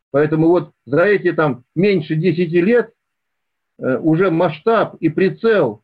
[0.10, 2.92] Поэтому вот за эти там меньше 10 лет
[3.78, 5.84] э, уже масштаб и прицел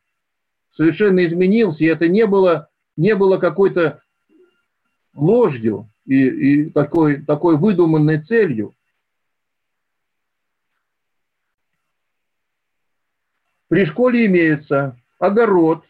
[0.76, 4.00] совершенно изменился, и это не было, не было какой-то
[5.14, 8.74] ложью и, и такой, такой выдуманной целью.
[13.68, 15.84] При школе имеется огород,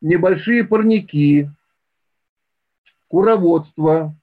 [0.00, 1.48] небольшие парники,
[3.08, 4.14] куроводство,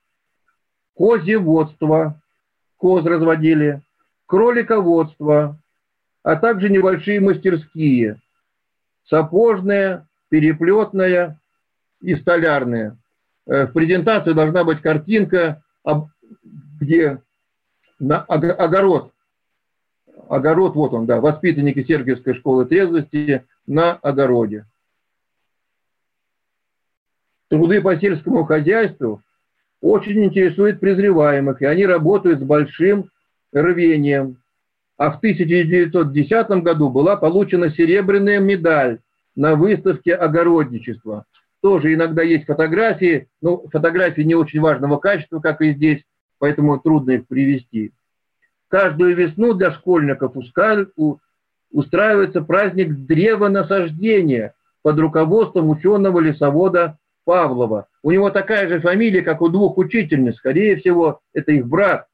[0.94, 2.22] козеводство,
[2.78, 3.82] коз разводили,
[4.26, 5.58] кролиководство,
[6.24, 8.20] а также небольшие мастерские,
[9.06, 11.40] сапожная, переплетная
[12.02, 12.98] и столярная.
[13.48, 15.64] Э, в презентации должна быть картинка,
[16.80, 17.22] где
[18.00, 19.12] на огород
[20.30, 24.66] огород, вот он, да, воспитанники Сергиевской школы трезвости на огороде.
[27.50, 29.22] Труды по сельскому хозяйству
[29.82, 33.10] очень интересуют презреваемых, и они работают с большим
[33.54, 34.38] рвением.
[34.98, 39.00] А в 1910 году была получена серебряная медаль
[39.36, 41.26] на выставке огородничества.
[41.68, 46.02] Тоже иногда есть фотографии, но фотографии не очень важного качества, как и здесь,
[46.40, 47.92] поэтому трудно их привести.
[48.70, 50.38] Каждую весну для школьников
[51.70, 57.90] устраивается праздник древонасаждения под руководством ученого-лесовода Павлова.
[58.02, 60.38] У него такая же фамилия, как у двух учительниц.
[60.38, 62.08] Скорее всего, это их брат.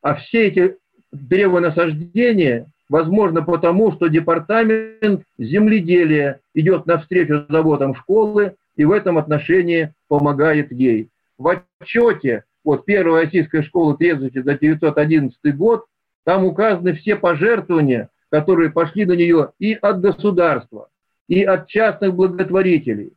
[0.00, 0.78] А все эти
[1.12, 10.72] древонасаждения возможно потому, что департамент земледелия идет навстречу заводам школы и в этом отношении помогает
[10.72, 11.08] ей.
[11.38, 15.84] В отчете вот первая российская школа трезвости за 911 год,
[16.24, 20.88] там указаны все пожертвования, которые пошли на нее и от государства,
[21.28, 23.12] и от частных благотворителей.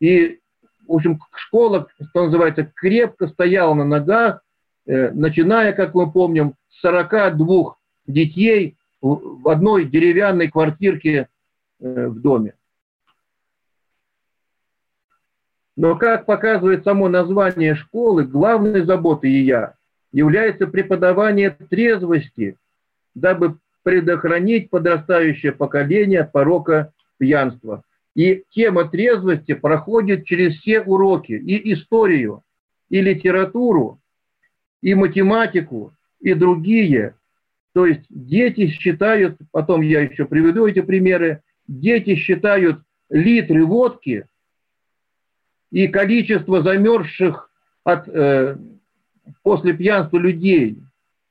[0.00, 0.38] И,
[0.86, 4.42] в общем, школа, что называется, крепко стояла на ногах,
[4.86, 11.28] э, начиная, как мы помним, с 42 детей в одной деревянной квартирке
[11.80, 12.54] э, в доме.
[15.76, 19.74] Но, как показывает само название школы, главной заботой ее
[20.12, 22.58] является преподавание трезвости,
[23.14, 27.82] дабы предохранить подрастающее поколение от порока пьянства.
[28.14, 32.42] И тема трезвости проходит через все уроки, и историю,
[32.88, 34.00] и литературу,
[34.82, 37.14] и математику, и другие.
[37.72, 44.26] То есть дети считают, потом я еще приведу эти примеры, дети считают литры водки
[45.70, 47.50] и количество замерзших
[47.84, 48.56] от, э,
[49.42, 50.78] после пьянства людей.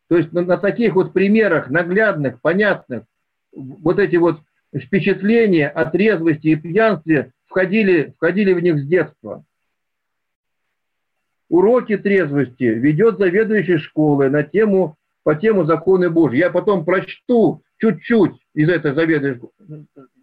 [0.08, 3.04] То есть на, на таких вот примерах наглядных, понятных,
[3.52, 4.40] вот эти вот
[4.76, 9.44] впечатления о трезвости и пьянстве входили, входили в них с детства.
[11.50, 16.38] Уроки трезвости ведет заведующий школы на тему, по тему законы Божьи.
[16.38, 19.42] Я потом прочту чуть-чуть из этой заведующей,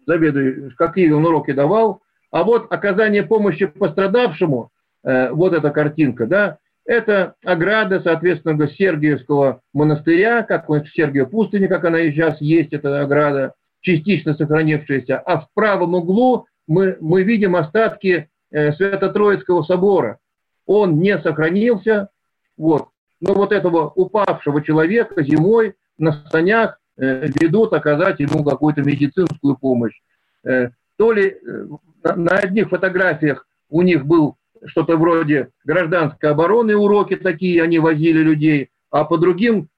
[0.05, 4.69] заведующей какие он уроки давал, а вот оказание помощи пострадавшему,
[5.03, 11.83] э, вот эта картинка, да, это ограда, соответственно, Сергиевского монастыря, как в Сергиев пустыне, как
[11.83, 15.19] она и сейчас есть, эта ограда, частично сохранившаяся.
[15.19, 20.19] А в правом углу мы, мы видим остатки э, Свято-Троицкого собора.
[20.65, 22.09] Он не сохранился,
[22.57, 22.87] вот.
[23.19, 29.99] Но вот этого упавшего человека зимой на санях э, ведут оказать ему какую-то медицинскую помощь.
[30.43, 31.67] Э, то ли э,
[32.15, 38.69] на одних фотографиях у них был что-то вроде гражданской обороны уроки такие, они возили людей,
[38.89, 39.69] а по другим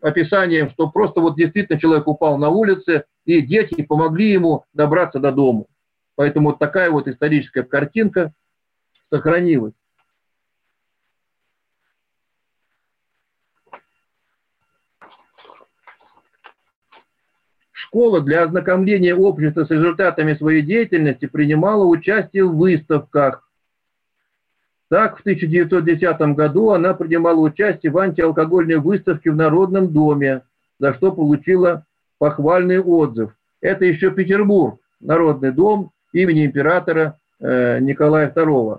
[0.00, 5.30] описаниям, что просто вот действительно человек упал на улице, и дети помогли ему добраться до
[5.30, 5.66] дома.
[6.16, 8.32] Поэтому вот такая вот историческая картинка
[9.10, 9.74] сохранилась.
[17.92, 23.46] Школа для ознакомления общества с результатами своей деятельности принимала участие в выставках,
[24.88, 30.40] Так, в 1910 году она принимала участие в антиалкогольной выставке в Народном доме,
[30.78, 31.84] за что получила
[32.16, 33.32] похвальный отзыв.
[33.60, 38.78] Это еще Петербург, Народный дом имени императора э, Николая II.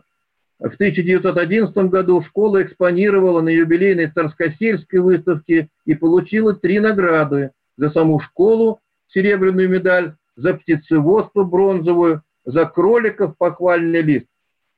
[0.58, 8.20] В 1911 году школа экспонировала на юбилейной царскосельской выставке и получила три награды за саму
[8.20, 8.80] школу,
[9.14, 14.28] серебряную медаль, за птицеводство бронзовую, за кроликов похвальный лист.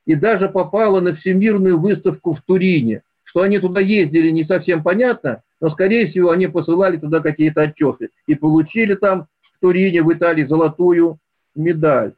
[0.05, 3.01] И даже попала на всемирную выставку в Турине.
[3.23, 8.09] Что они туда ездили, не совсем понятно, но, скорее всего, они посылали туда какие-то отчеты.
[8.27, 11.17] И получили там в Турине, в Италии, золотую
[11.55, 12.13] медаль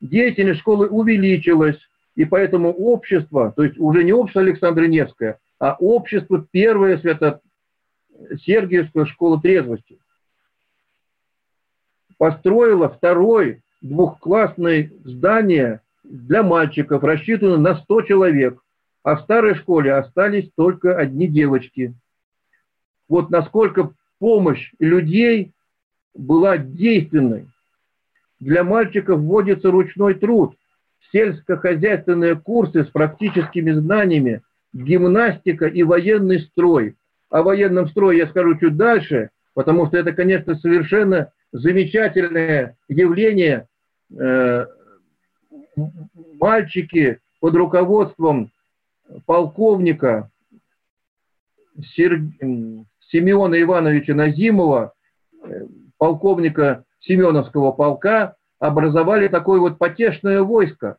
[0.00, 1.78] деятельность школы увеличилась,
[2.14, 7.40] и поэтому общество, то есть уже не общество Александра Невское, а общество первое свято
[8.44, 9.98] Сергиевская школа трезвости,
[12.18, 18.60] построило второй двухклассное здание для мальчиков, рассчитанное на 100 человек,
[19.02, 21.94] а в старой школе остались только одни девочки.
[23.08, 25.52] Вот насколько помощь людей
[26.14, 27.46] была действенной.
[28.40, 30.54] Для мальчиков вводится ручной труд,
[31.12, 34.42] сельскохозяйственные курсы с практическими знаниями,
[34.72, 36.96] гимнастика и военный строй.
[37.30, 43.68] О военном строе я скажу чуть дальше, потому что это, конечно, совершенно замечательное явление.
[44.16, 44.66] Э,
[46.40, 48.50] мальчики под руководством
[49.26, 50.30] полковника
[51.94, 52.20] Сер...
[53.10, 54.92] Семена Ивановича Назимова,
[55.42, 60.98] э, полковника Семеновского полка образовали такое вот потешное войско,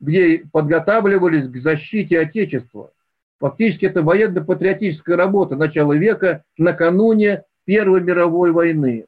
[0.00, 2.90] где подготавливались к защите Отечества.
[3.38, 9.06] Фактически это военно-патриотическая работа начала века накануне Первой мировой войны.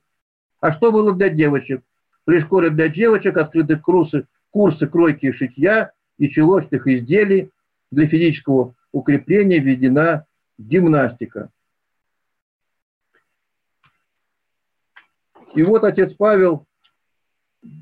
[0.60, 1.82] А что было для девочек?
[2.24, 7.50] При школе для девочек открыты курсы, курсы кройки и шитья и челочных изделий.
[7.90, 10.26] Для физического укрепления введена
[10.58, 11.48] гимнастика.
[15.54, 16.66] И вот отец Павел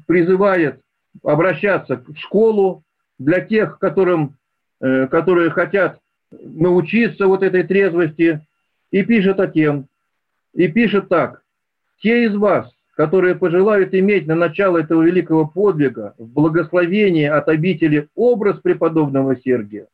[0.06, 0.80] призывает
[1.24, 2.84] обращаться в школу
[3.18, 4.36] для тех, которым,
[4.80, 6.00] э, которые хотят
[6.30, 8.46] научиться вот этой трезвости,
[8.90, 9.88] и пишет о тем,
[10.54, 11.42] и пишет так.
[12.02, 18.08] Те из вас, которые пожелают иметь на начало этого великого подвига в благословении от обители
[18.14, 19.88] образ преподобного Сергия,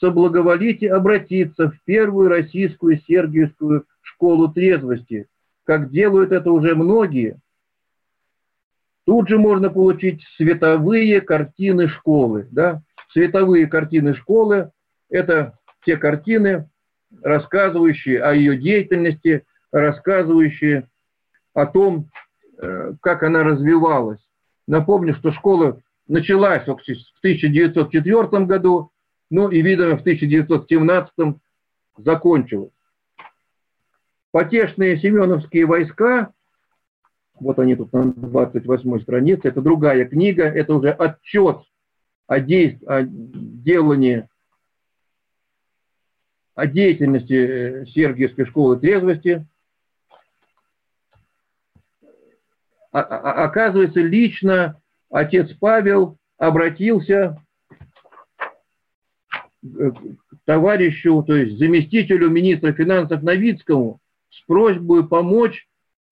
[0.00, 5.26] соблаговолите обратиться в первую российскую Сергиевскую школу трезвости,
[5.64, 7.40] как делают это уже многие,
[9.06, 12.48] тут же можно получить световые картины школы.
[12.50, 12.82] Да?
[13.12, 14.70] Световые картины школы–
[15.10, 16.68] это те картины,
[17.22, 20.88] рассказывающие о ее деятельности, рассказывающие
[21.54, 22.10] о том,
[22.58, 24.20] э, как она развивалась.
[24.66, 26.72] Напомню, что школа началась в
[27.20, 28.90] 1904 году,
[29.30, 31.36] ну и, видимо, в 1917
[31.96, 32.72] закончилась.
[34.30, 36.32] Потешные семеновские войска,
[37.38, 41.62] вот они тут на 28 странице, это другая книга, это уже отчет
[42.26, 42.82] о, действ...
[42.86, 44.28] о делании,
[46.54, 49.46] о деятельности э, Сергиевской школы трезвости.
[52.02, 54.80] А, а, а, оказывается, лично
[55.10, 57.42] отец Павел обратился
[59.62, 59.94] к
[60.44, 65.66] товарищу, то есть заместителю министра финансов Новицкому, с просьбой помочь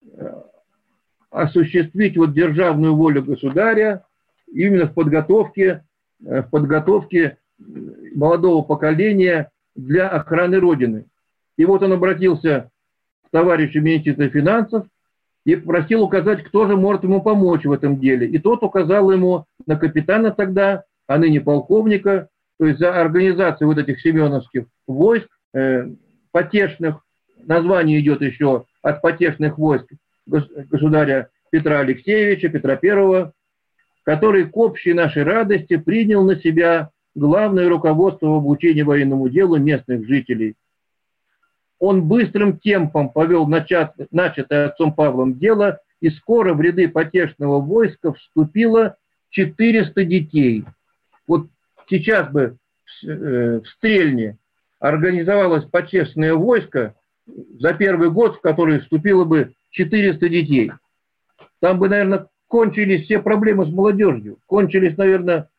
[0.05, 0.41] э,
[1.29, 4.05] осуществить вот державную волю государя
[4.51, 5.85] именно в подготовке,
[6.25, 7.37] э, в подготовке
[8.15, 11.05] молодого поколения для охраны Родины.
[11.57, 12.71] И вот он обратился
[13.25, 14.87] к товарищу министра финансов
[15.45, 18.27] и попросил указать, кто же может ему помочь в этом деле.
[18.27, 23.77] И тот указал ему на капитана тогда, а ныне полковника, то есть за организацию вот
[23.77, 25.89] этих семеновских войск, э,
[26.31, 27.03] потешных,
[27.45, 29.85] название идет еще от потешных войск
[30.25, 33.31] государя Петра Алексеевича, Петра I,
[34.03, 40.07] который к общей нашей радости принял на себя главное руководство в обучении военному делу местных
[40.07, 40.55] жителей.
[41.85, 48.95] Он быстрым темпом повел начатое отцом Павлом дело, и скоро в ряды потешного войска вступило
[49.31, 50.63] 400 детей.
[51.27, 51.47] Вот
[51.89, 52.55] сейчас бы
[53.01, 54.37] в э, Стрельне
[54.79, 56.95] организовалось потешное войско,
[57.59, 60.71] за первый год, в который вступило бы 400 детей.
[61.59, 64.37] Там бы, наверное, кончились все проблемы с молодежью.
[64.45, 65.49] Кончились, наверное,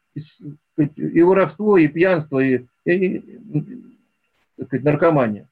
[0.78, 5.48] и воровство, и пьянство, и, и, и сказать, наркомания.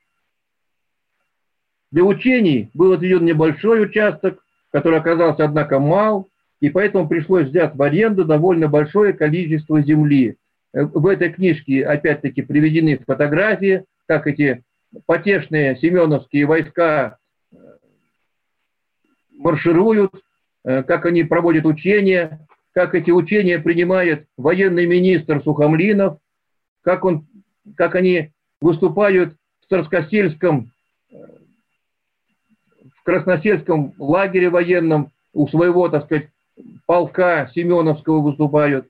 [1.92, 6.26] Для учений был отведен небольшой участок, который оказался, однако, мал,
[6.60, 10.36] и поэтому пришлось взять в аренду довольно большое количество земли.
[10.72, 14.62] в этой книжке опять-таки приведены фотографии, как эти
[15.04, 17.18] потешные семеновские войска
[19.30, 20.12] маршируют,
[20.64, 26.18] как они проводят учения, как эти учения принимает военный министр Сухомлинов,
[26.80, 27.26] как, он,
[27.76, 28.30] как они
[28.62, 30.72] выступают в Царскосельском,
[33.02, 36.28] в Красносельском лагере военном, у своего, так сказать,
[36.86, 38.86] полка Семеновского выступают,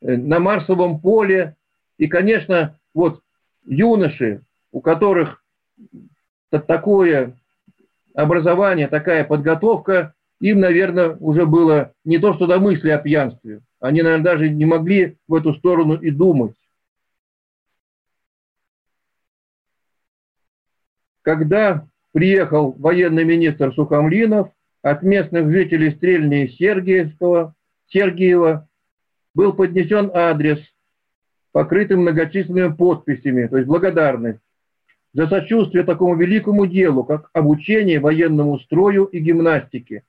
[0.00, 1.54] э, на Марсовом поле.
[1.96, 3.20] И, конечно, вот
[3.64, 4.42] юноши,
[4.72, 5.44] у которых
[6.50, 7.36] такое
[8.14, 13.60] образование, такая подготовка, им, наверное, уже было не то, что до мысли о пьянстве.
[13.80, 16.56] Они, наверное, даже не могли в эту сторону и думать.
[21.22, 24.50] Когда приехал военный министр Сухомлинов,
[24.82, 27.54] от местных жителей Стрельни Сергиевского,
[27.88, 28.68] Сергиева
[29.34, 30.58] был поднесен адрес,
[31.52, 34.40] покрытый многочисленными подписями, то есть благодарность
[35.12, 40.04] за сочувствие такому великому делу, как обучение военному строю и гимнастике.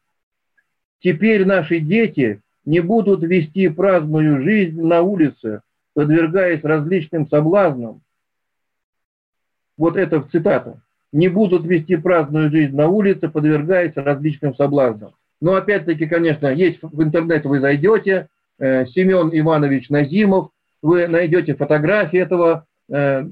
[1.00, 5.62] Теперь наши дети не будут вести праздную жизнь на улице,
[5.94, 8.02] подвергаясь различным соблазнам.
[9.78, 10.83] Вот это цитата
[11.14, 15.14] не будут вести праздную жизнь на улице, подвергаясь различным соблазнам.
[15.40, 18.28] Но опять-таки, конечно, есть в интернет вы зайдете,
[18.60, 20.50] э, Семен Иванович Назимов,
[20.82, 23.26] вы найдете фотографии этого э,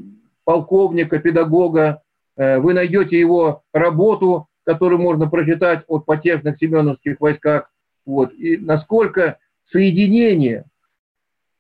[0.45, 2.01] полковника, педагога,
[2.37, 7.71] э, вы найдете его работу, которую можно прочитать от потешных семеновских войсках.
[8.05, 8.31] Вот.
[8.33, 9.39] И насколько
[9.71, 10.65] соединение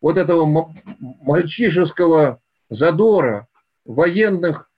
[0.01, 0.75] вот этого
[1.23, 3.47] мальчишеского задора,
[3.85, 4.69] военных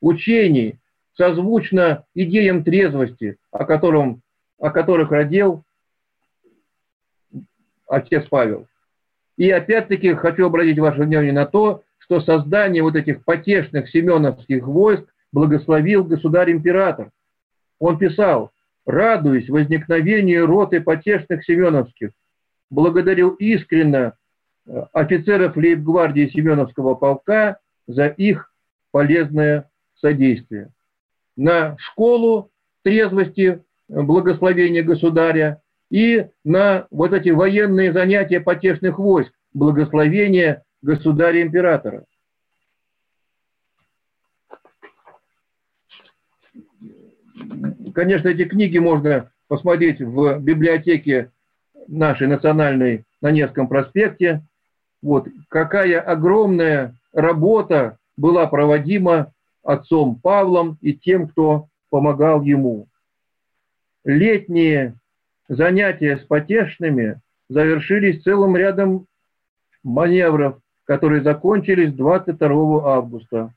[0.00, 0.78] учений
[1.16, 4.22] созвучно идеям трезвости, о, котором,
[4.58, 5.64] о которых родил
[7.88, 8.68] отец Павел.
[9.36, 15.04] И опять-таки хочу обратить ваше внимание на то, что создание вот этих потешных семеновских войск
[15.32, 17.10] благословил государь-император.
[17.78, 18.52] Он писал,
[18.86, 22.10] радуясь возникновению роты потешных семеновских,
[22.70, 24.12] благодарил искренне
[24.66, 28.52] э, офицеров лейб-гвардии Семеновского полка за их
[28.90, 30.70] полезное содействие
[31.36, 32.50] на школу
[32.82, 42.04] трезвости, благословения государя и на вот эти военные занятия потешных войск, благословения государя-императора.
[47.94, 51.30] Конечно, эти книги можно посмотреть в библиотеке
[51.88, 54.42] нашей национальной на Невском проспекте.
[55.02, 59.32] Вот какая огромная работа была проводима
[59.66, 62.88] отцом Павлом и тем, кто помогал ему.
[64.04, 64.94] Летние
[65.48, 69.06] занятия с потешными завершились целым рядом
[69.82, 73.52] маневров, которые закончились 22 августа.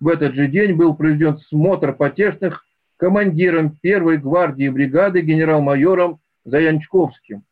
[0.00, 2.64] В этот же день был проведен смотр потешных
[2.96, 7.42] командиром первой гвардии бригады генерал-майором Заянчковским.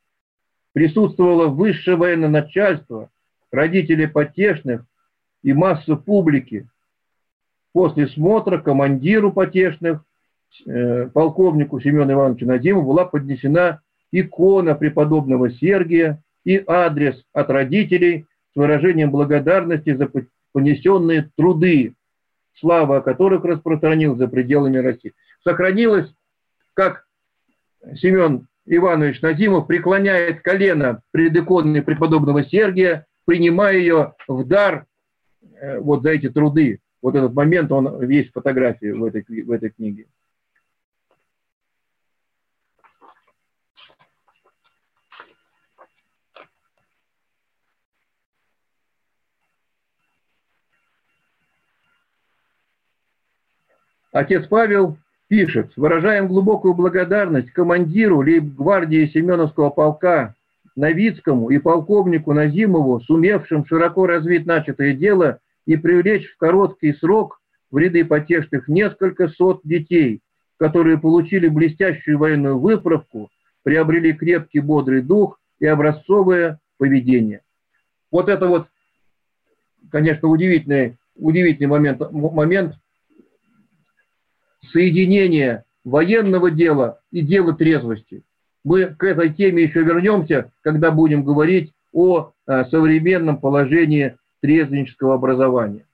[0.73, 3.11] Присутствовало высшее военное начальство,
[3.51, 4.85] родители потешных
[5.43, 6.69] и масса публики,
[7.73, 10.05] После смотра командиру потешных,
[10.67, 18.57] э, полковнику Семену Ивановичу Надиму была поднесена икона преподобного Сергия и адрес от родителей с
[18.57, 20.11] выражением благодарности за
[20.53, 21.95] понесенные труды,
[22.61, 25.15] слава о которых распространил за пределами России.
[25.43, 26.13] Сохранилось,
[26.75, 27.07] как
[27.95, 34.85] Семен Иванович Назимов преклоняет колено пред иконой преподобного Сергия, принимая ее в дар
[35.55, 39.51] э, вот за эти труды вот этот момент, он есть в фотографии в этой, в
[39.51, 40.07] этой книге.
[54.13, 54.99] Отец Павел
[55.29, 60.35] пишет, выражаем глубокую благодарность командиру лейб-гвардии Семеновского полка
[60.77, 67.41] Новицкому и полковнику Назимову, сумевшим широко развить начатое дело и привлечь в короткий срок
[67.71, 70.21] в ряды потешных несколько сот детей,
[70.59, 73.31] которые получили блестящую военную выправку,
[73.63, 77.41] приобрели крепкий бодрый дух и образцовое поведение.
[78.11, 78.69] Вот это вот,
[79.91, 82.75] конечно, удивительный, удивительный момент, момент
[84.73, 88.23] соединения военного дела и дела трезвости.
[88.65, 95.87] Мы к этой теме еще вернемся, когда будем говорить о э, современном положении трезвеннического образования.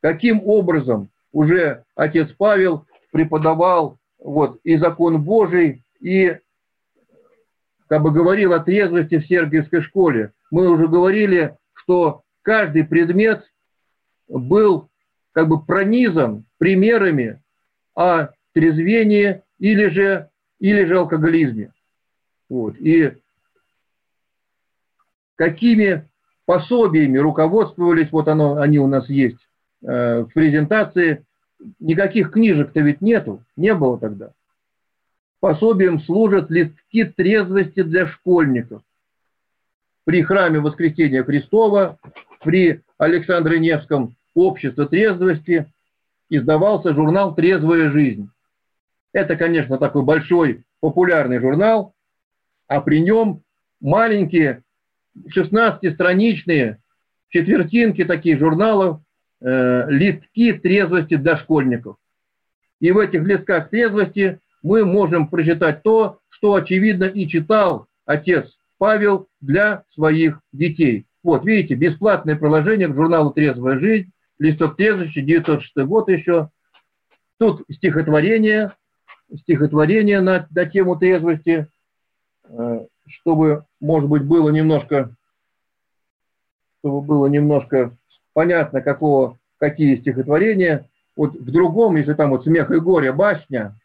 [0.00, 6.38] Каким образом уже отец Павел преподавал вот, и закон Божий, и
[7.88, 10.32] как бы говорил о трезвости в Сергиевской школе.
[10.50, 13.44] Мы уже говорили что каждый предмет
[14.28, 14.88] был
[15.32, 17.42] как бы пронизан примерами
[17.94, 21.72] о трезвении или же, или же алкоголизме.
[22.48, 22.76] Вот.
[22.78, 23.16] И
[25.36, 26.08] какими
[26.50, 29.38] пособиями руководствовались, вот оно, они у нас есть
[29.82, 31.24] э, в презентации,
[31.78, 34.32] никаких книжек-то ведь нету, не было тогда.
[35.38, 38.82] Пособием служат листки трезвости для школьников.
[40.02, 42.00] При храме Воскресения Христова,
[42.42, 45.66] при Александре Невском общество трезвости
[46.30, 48.28] издавался журнал «Трезвая жизнь».
[49.12, 51.94] Это, конечно, такой большой популярный журнал,
[52.66, 53.42] а при нем
[53.80, 54.64] маленькие
[55.28, 56.78] 16-страничные
[57.28, 59.00] четвертинки таких журналов,
[59.40, 61.96] э, листки трезвости для школьников.
[62.80, 69.28] И в этих листках трезвости мы можем прочитать то, что, очевидно, и читал отец Павел
[69.40, 71.06] для своих детей.
[71.22, 76.48] Вот, видите, бесплатное приложение к журналу «Трезвая жизнь», листок трезвости, 906 год еще.
[77.38, 78.72] Тут стихотворение,
[79.40, 81.66] стихотворение на, на тему трезвости,
[82.44, 85.14] э, чтобы, может быть, было немножко,
[86.80, 87.96] чтобы было немножко
[88.32, 90.88] понятно, какого, какие стихотворения.
[91.16, 93.76] Вот в другом, если там вот «Смех и горе», «Башня»,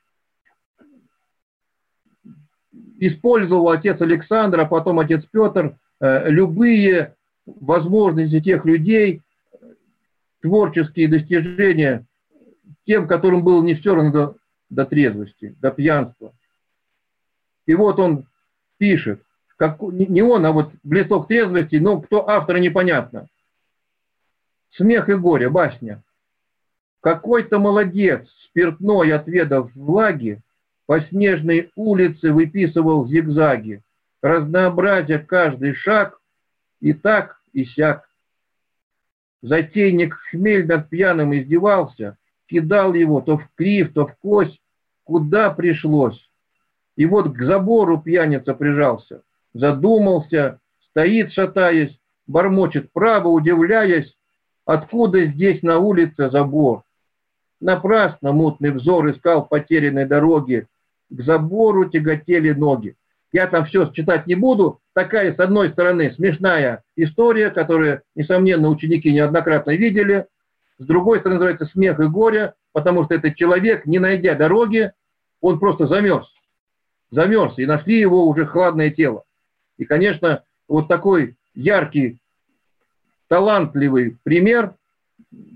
[3.00, 7.16] использовал отец Александр, а потом отец Петр э, любые
[7.46, 9.22] возможности тех людей,
[10.42, 12.06] творческие достижения
[12.86, 14.36] тем, которым было не все равно до,
[14.70, 16.34] до трезвости, до пьянства.
[17.66, 18.26] И вот он
[18.78, 19.22] пишет,
[19.58, 23.28] как, не он, а вот близок трезвости, но кто автор, непонятно.
[24.72, 26.04] Смех и горе, басня.
[27.02, 30.42] Какой-то молодец, спиртной отведав влаги,
[30.86, 33.82] по снежной улице выписывал зигзаги,
[34.22, 36.20] разнообразя каждый шаг,
[36.80, 38.10] и так, и сяк.
[39.42, 42.18] Затейник хмель над пьяным издевался,
[42.48, 44.60] кидал его то в крив, то в кость,
[45.04, 46.25] куда пришлось.
[46.96, 49.22] И вот к забору пьяница прижался,
[49.54, 54.16] задумался, стоит, шатаясь, бормочет право, удивляясь,
[54.66, 56.84] откуда здесь на улице забор.
[57.60, 60.68] Напрасно мутный взор искал потерянной дороги,
[61.10, 62.96] к забору тяготели ноги.
[63.32, 64.80] Я там все читать не буду.
[64.94, 70.28] Такая, с одной стороны, смешная история, которую, несомненно, ученики неоднократно видели.
[70.78, 74.92] С другой стороны, называется смех и горе, потому что этот человек, не найдя дороги,
[75.42, 76.28] он просто замерз.
[77.16, 79.24] Замерз, и нашли его уже хладное тело.
[79.78, 82.20] И, конечно, вот такой яркий,
[83.28, 84.76] талантливый пример,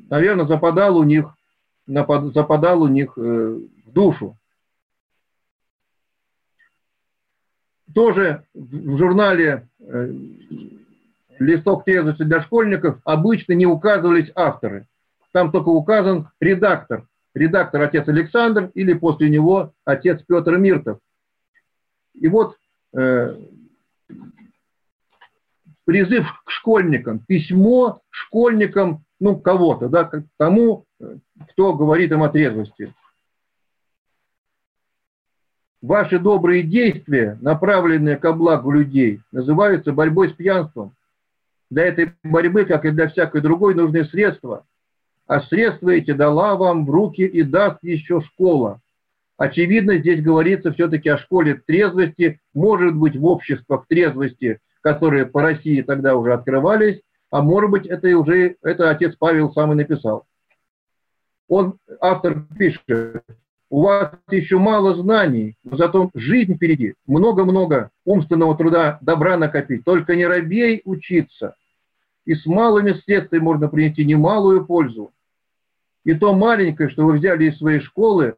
[0.09, 1.35] наверное, западал у них,
[1.85, 4.35] западал у них э, в душу.
[7.93, 10.13] тоже в журнале э,
[11.39, 14.87] «Листок трезвости для школьников» обычно не указывались авторы.
[15.31, 17.07] Там только указан редактор.
[17.33, 20.99] Редактор отец Александр или после него отец Петр Миртов.
[22.19, 22.57] И вот
[22.93, 23.35] э,
[25.85, 31.17] призыв к школьникам, письмо школьникам, ну, кого-то, да, к тому, э,
[31.49, 32.93] кто говорит им о трезвости.
[35.81, 40.93] Ваши добрые действия, направленные ко благу людей, называются борьбой с пьянством.
[41.69, 44.65] Для этой борьбы, как и для всякой другой, нужны средства.
[45.25, 48.81] А средства эти дала вам в руки и даст еще школа.
[49.39, 55.81] Очевидно, здесь говорится все-таки о школе трезвости, может быть, в обществах трезвости, которые по России
[55.81, 56.99] тогда уже открывались,
[57.31, 60.25] а может быть, это уже это отец Павел сам и написал.
[61.47, 62.83] Он, автор пишет,
[63.69, 69.85] у вас еще мало знаний, но зато жизнь впереди, много-много умственного труда, добра накопить.
[69.85, 71.55] Только не робей учиться.
[72.25, 75.13] И с малыми средствами можно принести немалую пользу.
[76.03, 78.35] И то маленькое, что вы взяли из своей школы,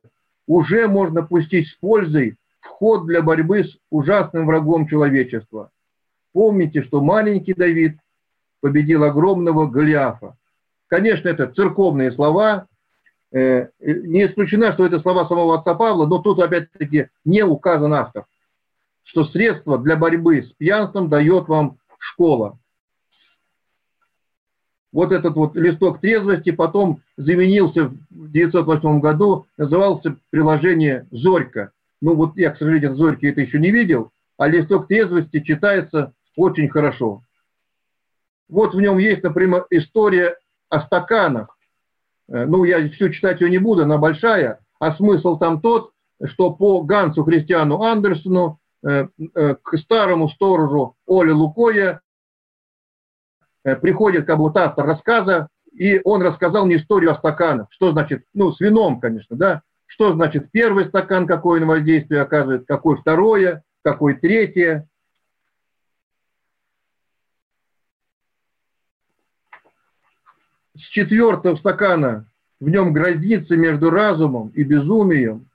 [0.55, 5.71] уже можно пустить с пользой в ход для борьбы с ужасным врагом человечества.
[6.33, 7.97] Помните, что маленький Давид
[8.61, 10.35] победил огромного Голиафа.
[10.87, 12.67] Конечно, это церковные слова,
[13.31, 18.25] Э, не исключено, что это слова самого отца Павла, но тут опять-таки не указан автор,
[19.03, 22.59] что средства для борьбы с пьянством дает вам школа.
[24.91, 31.71] Вот этот вот листок трезвости потом заменился в 1908 году, назывался приложение «Зорька».
[32.01, 36.67] Ну вот я, к сожалению, «Зорьки» это еще не видел, а листок трезвости читается очень
[36.67, 37.21] хорошо.
[38.49, 40.35] Вот в нем есть, например, история
[40.69, 41.55] о стаканах,
[42.31, 45.91] Э, ну, я всю читать ее не буду, она большая, а смысл там тот,
[46.25, 52.01] что по Гансу Христиану Андерсону, э, э, к старому сторожу Оле Лукоя
[53.63, 57.67] приходит как вот автор рассказа, и он рассказал мне историю о стаканах.
[57.71, 62.65] Что значит, ну, с вином, конечно, да, что значит первый стакан, какое он воздействие оказывает,
[62.67, 64.87] какое второе, какое третье.
[70.77, 72.25] С четвертого стакана
[72.59, 75.47] в нем граница между разумом и безумием,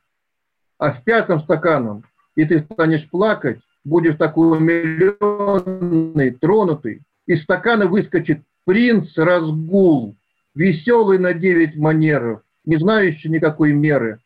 [0.78, 2.04] а с пятым стаканом,
[2.34, 10.16] и ты станешь плакать, будешь такой умиленный, тронутый, из стакана выскочит принц разгул,
[10.54, 14.20] веселый на девять манеров, не знающий никакой меры.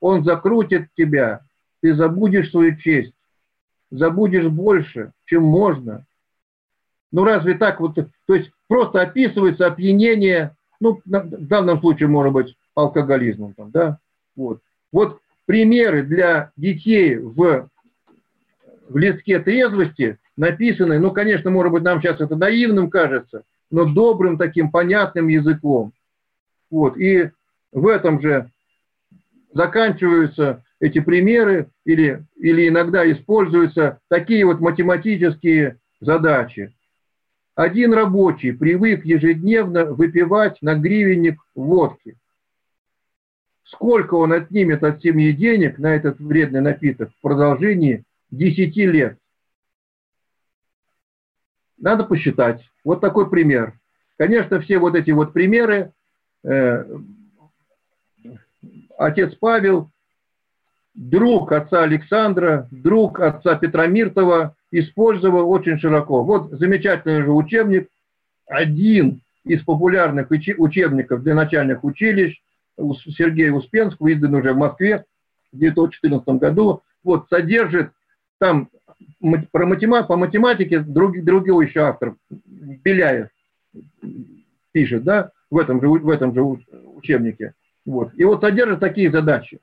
[0.00, 1.42] Он закрутит тебя,
[1.80, 3.12] ты забудешь свою честь,
[3.90, 6.04] забудешь больше, чем можно.
[7.10, 12.56] Ну разве так вот, то есть просто описывается опьянение, ну в данном случае может быть
[12.74, 13.98] алкоголизмом, там, да,
[14.36, 14.60] вот.
[14.92, 17.68] Вот примеры для детей в,
[18.88, 24.38] в листке трезвости написаны, ну, конечно, может быть, нам сейчас это наивным кажется, но добрым
[24.38, 25.92] таким понятным языком.
[26.70, 26.96] Вот.
[26.96, 27.30] И
[27.72, 28.50] в этом же
[29.52, 36.72] заканчиваются эти примеры или, или иногда используются такие вот математические задачи.
[37.54, 42.16] Один рабочий привык ежедневно выпивать на гривенник водки–
[43.70, 49.18] сколько он отнимет от семьи денег на этот вредный напиток в продолжении 10 лет.
[51.80, 52.62] Надо посчитать.
[52.84, 53.74] Вот такой пример.
[54.16, 55.92] Конечно, все вот эти вот примеры
[56.44, 56.84] э,
[58.98, 59.90] отец Павел,
[60.94, 66.24] друг отца Александра, друг отца Петра Миртова использовал очень широко.
[66.24, 67.88] Вот замечательный же учебник,
[68.46, 72.40] один из популярных учебников для начальных училищ,
[72.76, 75.04] Сергея Успенского, издан уже в Москве
[75.52, 77.90] в 1914 году, вот, содержит
[78.38, 78.68] там
[79.52, 83.28] про математ, по математике друг, другой еще автор, Беляев,
[84.72, 87.54] пишет, да, в этом же, в этом же учебнике.
[87.84, 88.12] Вот.
[88.16, 89.60] И вот содержит такие задачи.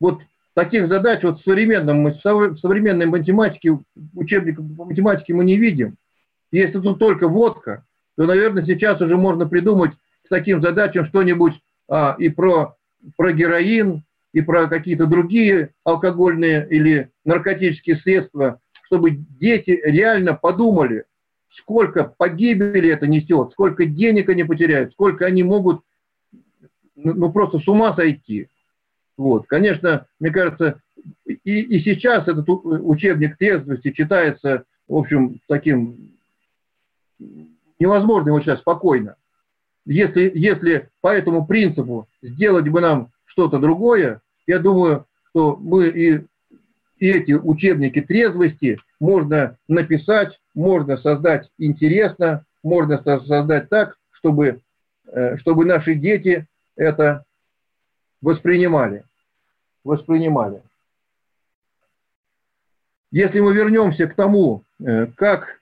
[0.00, 0.20] Вот
[0.54, 3.78] таких задач вот в современном, в современной математике,
[4.14, 5.96] учебниках по математике мы не видим.
[6.50, 7.84] Если тут только водка,
[8.16, 9.92] то, наверное, сейчас уже можно придумать
[10.24, 11.54] к таким задачам что-нибудь
[11.88, 12.76] а, и про,
[13.16, 14.02] про героин,
[14.32, 21.04] и про какие-то другие алкогольные или наркотические средства, чтобы дети реально подумали,
[21.50, 25.82] сколько погибели это несет, сколько денег они потеряют, сколько они могут
[26.94, 28.48] ну, ну просто с ума сойти.
[29.16, 29.46] Вот.
[29.46, 30.80] Конечно, мне кажется,
[31.26, 36.12] и, и сейчас этот учебник трезвости читается, в общем, таким
[37.78, 39.16] невозможно его сейчас спокойно
[39.88, 46.26] если, если по этому принципу сделать бы нам что-то другое, я думаю, что мы и,
[46.98, 54.60] и эти учебники трезвости можно написать, можно создать интересно, можно создать так, чтобы,
[55.06, 57.24] э, чтобы наши дети это
[58.20, 59.04] воспринимали.
[59.84, 60.60] Воспринимали.
[63.12, 65.60] Если мы вернемся к тому, э, как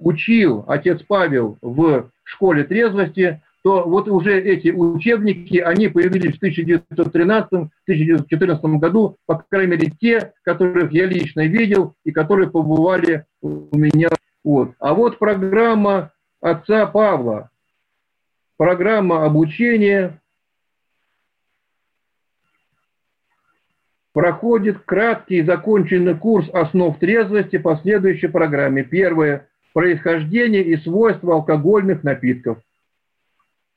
[0.00, 8.78] учил отец Павел в школе трезвости, то вот уже эти учебники, они появились в 1913-1914
[8.78, 14.08] году, по крайней мере, те, которых я лично видел и которые побывали у меня.
[14.42, 14.72] Вот.
[14.78, 17.50] А вот программа отца Павла,
[18.56, 20.18] программа обучения
[24.14, 28.84] проходит краткий законченный курс основ трезвости по следующей программе.
[28.84, 32.56] Первое происхождение и свойства алкогольных напитков.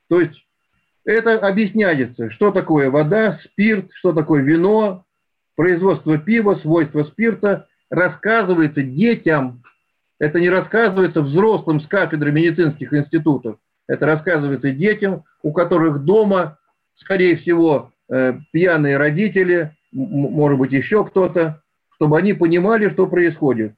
[0.08, 0.44] То есть
[1.04, 5.04] это объясняется, что такое вода, спирт, что такое вино,
[5.54, 9.62] производство пива, свойства спирта, рассказывается детям.
[10.18, 13.58] Это не рассказывается взрослым с кафедры медицинских институтов.
[13.86, 16.58] Это рассказывается детям, у которых дома,
[16.96, 21.62] скорее всего, э, пьяные родители, может быть, еще кто-то,
[21.96, 23.74] чтобы они понимали, что происходит.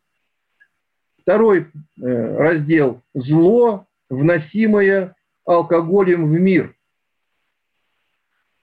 [1.20, 1.66] Второй
[2.00, 5.15] э, раздел– зло, вносимое
[5.46, 6.74] алкоголем в мир.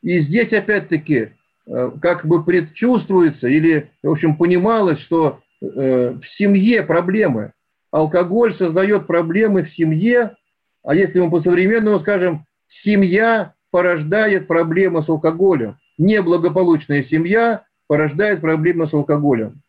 [0.02, 1.32] И здесь опять-таки
[1.66, 7.54] э, как бы предчувствуется или, в общем, понималось, что э, в семье проблемы.
[7.90, 10.36] Алкоголь создает проблемы в семье,
[10.84, 12.46] а если мы по-современному скажем,
[12.84, 15.78] семья порождает проблемы с алкоголем.
[15.98, 19.62] Неблагополучная семья порождает проблемы с алкоголем.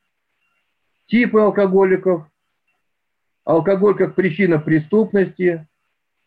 [1.06, 2.24] Типы алкоголиков,
[3.44, 5.66] алкоголь как причина преступности,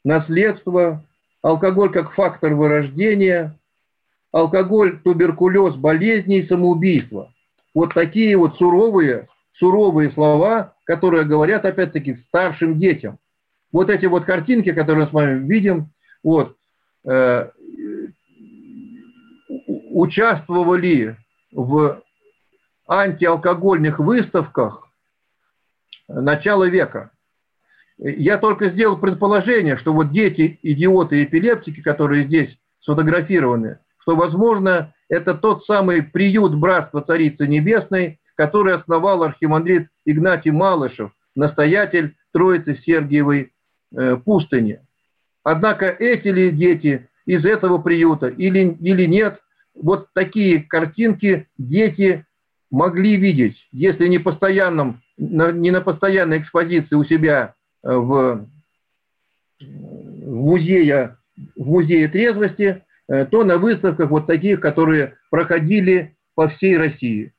[0.07, 1.03] наследство,
[1.41, 3.57] алкоголь как фактор вырождения,
[4.31, 7.31] алкоголь, туберкулез, болезни и самоубийство.
[7.73, 13.19] Вот такие вот суровые, суровые слова которые говорят, опять-таки, старшим детям.
[13.73, 15.89] Вот эти вот картинки, которые мы с вами видим,
[16.23, 16.55] вот,
[17.05, 17.49] э,
[19.67, 21.17] участвовали
[21.51, 22.01] в
[22.87, 24.87] антиалкогольных выставках
[26.07, 27.11] начала века.
[27.99, 35.33] Я только сделал предположение, что вот дети, идиоты, эпилептики, которые здесь сфотографированы, что, возможно, это
[35.33, 43.51] тот самый приют Братства Царицы Небесной, который основал архимандрит Игнатий Малышев, настоятель Троицы Сергиевой
[43.95, 44.79] э, пустыни.
[45.43, 49.39] Однако эти ли дети из этого приюта или, или нет,
[49.73, 52.25] вот такие картинки дети
[52.69, 58.47] могли видеть, если не, постоянном, не на постоянной экспозиции у себя в,
[59.61, 61.17] музее,
[61.55, 67.33] в музее трезвости, э, то на выставках вот таких, которые проходили по всей России.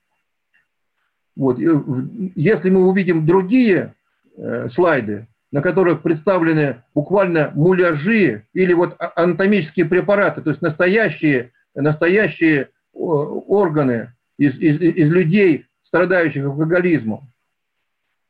[1.37, 1.59] Вот.
[1.59, 3.95] Если мы увидим другие
[4.37, 11.53] э, слайды, на которых представлены буквально муляжи или вот а, анатомические препараты, то есть настоящие,
[11.75, 17.31] настоящие органы из, из, из людей, страдающих алкоголизмом,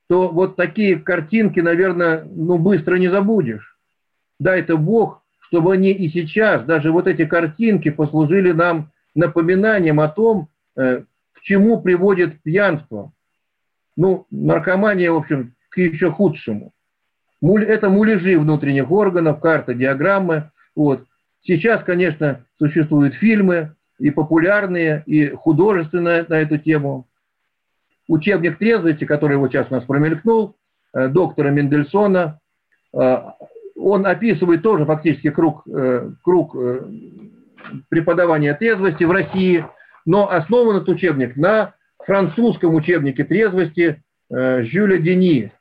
[0.09, 3.77] то вот такие картинки, наверное, ну, быстро не забудешь.
[4.39, 10.09] Дай это Бог, чтобы они и сейчас, даже вот эти картинки, послужили нам напоминанием о
[10.09, 11.03] том, э,
[11.33, 13.13] к чему приводит пьянство.
[13.97, 16.73] Ну, наркомания, в общем, к еще худшему.
[17.43, 20.51] Это муляжи внутренних органов, карта, диаграммы.
[20.75, 21.05] Вот.
[21.43, 27.08] Сейчас, конечно, существуют фильмы, и популярные, и художественные на эту тему.
[28.09, 30.57] Учебник трезвости, который вот сейчас у нас промелькнул,
[30.95, 32.41] э, доктора Мендельсона,
[32.95, 33.17] э,
[33.77, 36.57] он описывает тоже фактически круг, э, круг
[37.91, 39.65] преподавания трезвости в России,
[40.07, 45.53] но основан этот учебник на французском учебнике трезвости Жюля Дени.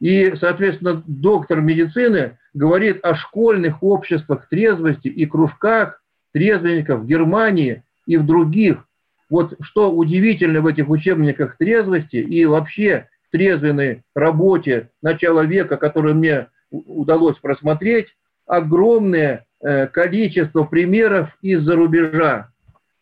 [0.00, 6.02] И, соответственно, доктор медицины говорит о школьных обществах трезвости и кружках,
[6.32, 8.87] трезвенников в Германии и в других.
[9.30, 16.48] Вот что удивительно в этих учебниках трезвости и вообще трезвенной работе начала века, которую мне
[16.70, 18.08] удалось просмотреть,
[18.46, 22.50] огромное э, количество примеров из-за рубежа,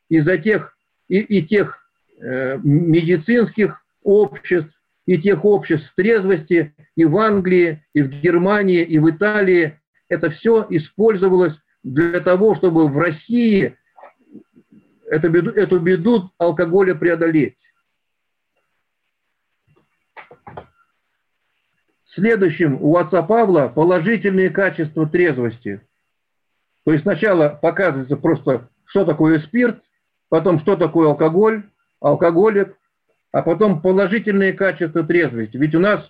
[0.09, 0.77] из-за тех
[1.09, 1.79] и, и тех
[2.21, 4.73] э, медицинских обществ,
[5.07, 9.79] и тех обществ трезвости и в Англии, и в Германии, и в Италии.
[10.09, 11.55] Это все использовалось
[11.85, 13.77] для того, чтобы в России
[15.11, 17.57] эту беду, эту беду алкоголя преодолеть.
[22.15, 25.83] Следующим у отца Павла положительные качества трезвости.
[26.85, 29.83] То есть сначала показывается просто, что такое спирт,
[30.31, 31.65] потом, что такое алкоголь,
[32.01, 32.75] алкоголик,
[33.33, 35.59] а потом положительные качества трезвости.
[35.59, 36.09] Ведь у нас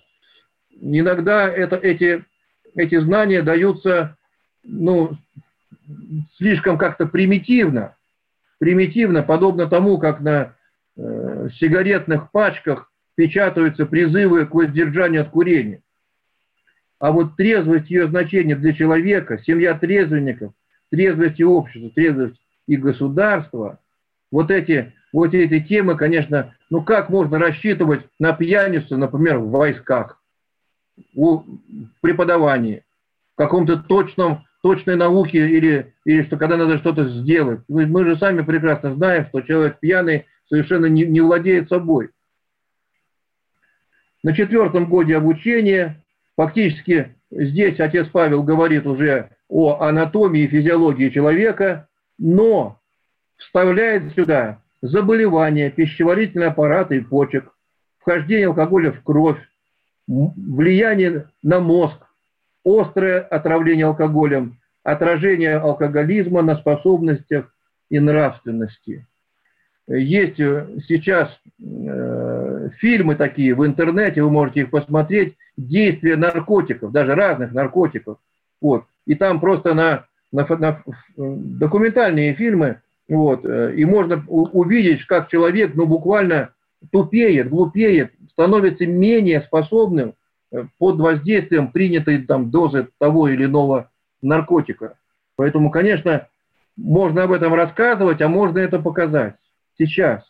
[0.69, 2.23] иногда это, эти,
[2.73, 4.15] эти знания даются
[4.63, 5.17] ну,
[6.37, 7.96] слишком как-то примитивно,
[8.59, 10.55] примитивно, подобно тому, как на
[10.95, 15.81] э, сигаретных пачках печатаются призывы к воздержанию от курения.
[16.99, 20.53] А вот трезвость ее значение для человека, семья трезвенников,
[20.89, 23.79] трезвость и общества, трезвость и государства,
[24.31, 30.21] вот эти, вот эти темы, конечно, ну как можно рассчитывать на пьяницу, например, в войсках,
[31.13, 31.43] в
[32.01, 32.83] преподавании,
[33.33, 37.61] в каком-то точном точной науки или, или что когда надо что-то сделать.
[37.69, 42.09] Мы, мы же сами прекрасно знаем, что человек пьяный совершенно не, не владеет собой.
[44.23, 46.03] На четвертом годе обучения
[46.35, 51.87] фактически здесь отец Павел говорит уже о анатомии и физиологии человека,
[52.17, 52.77] но
[53.37, 57.53] вставляет сюда заболевания пищеварительного аппарата и почек,
[57.99, 59.39] вхождение алкоголя в кровь,
[60.07, 62.05] влияние на мозг,
[62.67, 67.53] острое отравление алкоголем, отражение алкоголизма на способностях
[67.89, 69.05] и нравственности.
[69.87, 71.29] Есть э, сейчас
[71.61, 78.17] э, фильмы такие в интернете, вы можете их посмотреть, действия наркотиков, даже разных наркотиков.
[78.61, 78.83] Вот.
[79.05, 80.83] И там просто на, на, на
[81.15, 86.49] документальные фильмы, вот, э, и можно увидеть, как человек ну, буквально
[86.91, 90.15] тупеет, глупеет, становится менее способным
[90.77, 93.91] под воздействием принятой там дозы того или иного
[94.21, 94.97] наркотика.
[95.35, 96.27] Поэтому, конечно,
[96.75, 99.35] можно об этом рассказывать, а можно это показать
[99.77, 100.23] сейчас.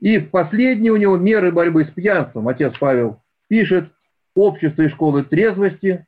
[0.00, 3.90] И последние у него меры борьбы с пьянством, отец Павел пишет,
[4.34, 6.06] общество и школы трезвости,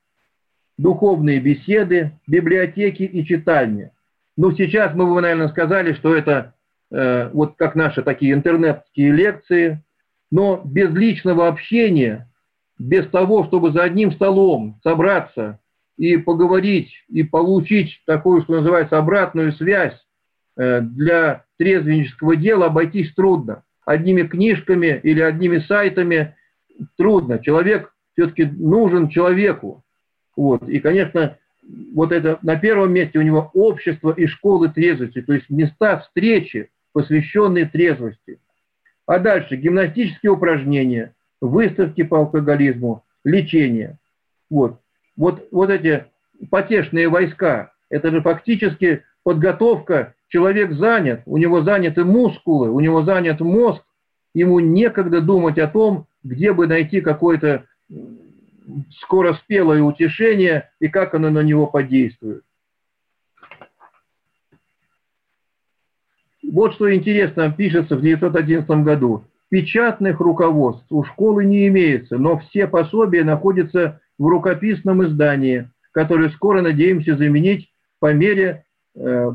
[0.78, 3.90] духовные беседы, библиотеки и читальни.
[4.36, 6.54] Ну, сейчас мы бы, наверное, сказали, что это
[6.90, 9.82] э, вот как наши такие интернетские лекции,
[10.30, 12.29] Но без личного общения,
[12.80, 15.60] без того, чтобы за одним столом собраться
[15.98, 19.94] и поговорить, и получить такую, что называется, обратную связь
[20.56, 23.64] э, для трезвеннического дела, обойтись трудно.
[23.84, 26.34] Одними книжками или одними сайтами
[26.96, 27.38] трудно.
[27.38, 29.84] Человек все-таки нужен человеку.
[30.34, 30.66] Вот.
[30.66, 31.36] И, конечно,
[31.92, 36.70] вот это на первом месте у него общество и школы трезвости, то есть места встречи,
[36.94, 38.38] посвященные трезвости.
[39.04, 43.98] А дальше гимнастические упражнения, выставки по алкоголизму, лечение.
[44.48, 44.80] Вот,
[45.16, 46.06] вот, вот эти
[46.50, 53.40] потешные войска, это же фактически подготовка, человек занят, у него заняты мускулы, у него занят
[53.40, 53.82] мозг,
[54.34, 57.64] ему некогда думать о том, где бы найти какое-то
[59.00, 62.44] скороспелое утешение и как оно на него подействует.
[66.42, 69.24] Вот что интересно пишется в 1911 году.
[69.50, 76.62] Печатных руководств у школы не имеется, но все пособия находятся в рукописном издании, которое скоро
[76.62, 79.32] надеемся заменить по мере э,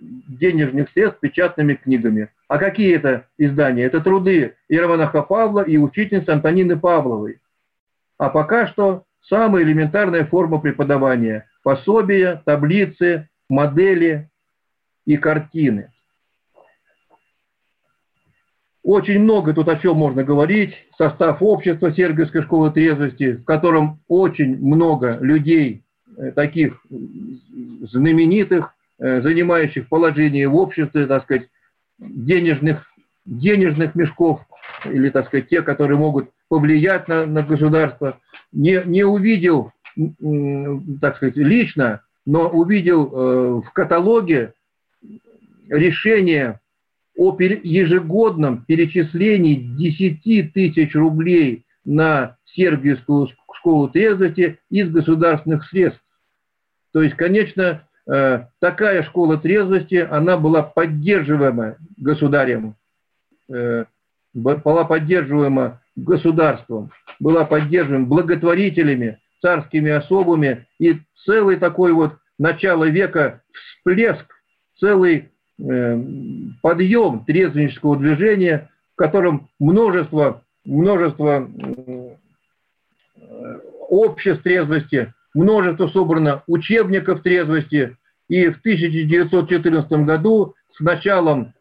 [0.00, 2.30] денежных средств печатными книгами.
[2.48, 3.84] А какие это издания?
[3.84, 7.40] Это труды Иеромонаха Павла и учительницы Антонины Павловой.
[8.16, 14.30] А пока что самая элементарная форма преподавания– пособия, таблицы, модели
[15.04, 15.92] и картины.
[18.82, 20.74] Очень много тут о чем можно говорить.
[20.98, 25.84] Состав общества Сергиевской школы трезвости, в котором очень много людей,
[26.16, 26.84] э, таких
[27.82, 31.48] знаменитых, э, занимающих положение в обществе, так сказать,
[31.98, 32.84] денежных,
[33.24, 34.40] денежных мешков,
[34.84, 38.18] или, так сказать, те, которые могут повлиять на, на государство,
[38.50, 39.72] не, не увидел,
[41.00, 44.54] так сказать, лично, но увидел э, в каталоге
[45.68, 46.60] решение
[47.16, 56.02] о ежегодном перечислении 10 тысяч рублей на Сергиевскую школу трезвости из государственных средств.
[56.92, 62.76] То есть, конечно, э, такая школа трезвости, она была поддерживаема государем,
[63.52, 63.84] э,
[64.34, 66.90] была поддерживаема государством,
[67.20, 74.26] была поддерживаема благотворителями, царскими особами, и целый такой вот начало века всплеск,
[74.78, 82.16] целый подъем трезвеннического движения, в котором множество, множество э,
[83.88, 87.96] обществ трезвости, множество собрано учебников трезвости,
[88.28, 91.52] и в 1914 году с началом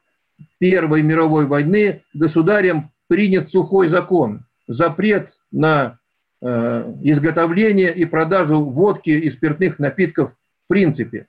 [0.59, 5.99] Первой мировой войны государем принят сухой закон, запрет на
[6.41, 11.27] э, изготовление и продажу водки и спиртных напитков в принципе.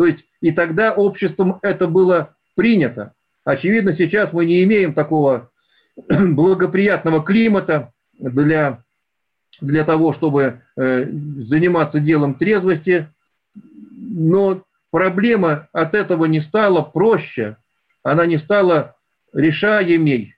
[0.00, 3.12] То есть и тогда обществом это было принято.
[3.44, 5.50] Очевидно, сейчас мы не имеем такого
[6.08, 8.82] благоприятного климата для,
[9.60, 13.10] для того, чтобы э, заниматься делом трезвости,
[13.92, 17.58] но проблема от этого не стала проще,
[18.02, 18.96] она не стала
[19.34, 20.34] решаемей.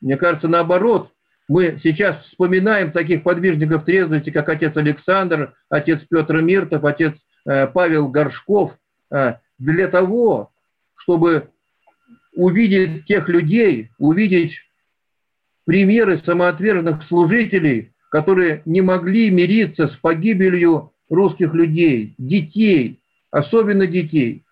[0.00, 1.12] Мне кажется, наоборот,
[1.46, 7.12] мы сейчас вспоминаем таких подвижников трезвости, как отец Александр, отец Петр Миртов, отец
[7.66, 8.76] Павел Горшков,
[9.10, 10.50] э, для того,
[10.96, 11.48] чтобы
[12.34, 14.52] увидеть тех людей, увидеть
[15.64, 24.44] примеры самоотверженных служителей, которые не могли мириться с погибелью русских людей, детей, особенно детей.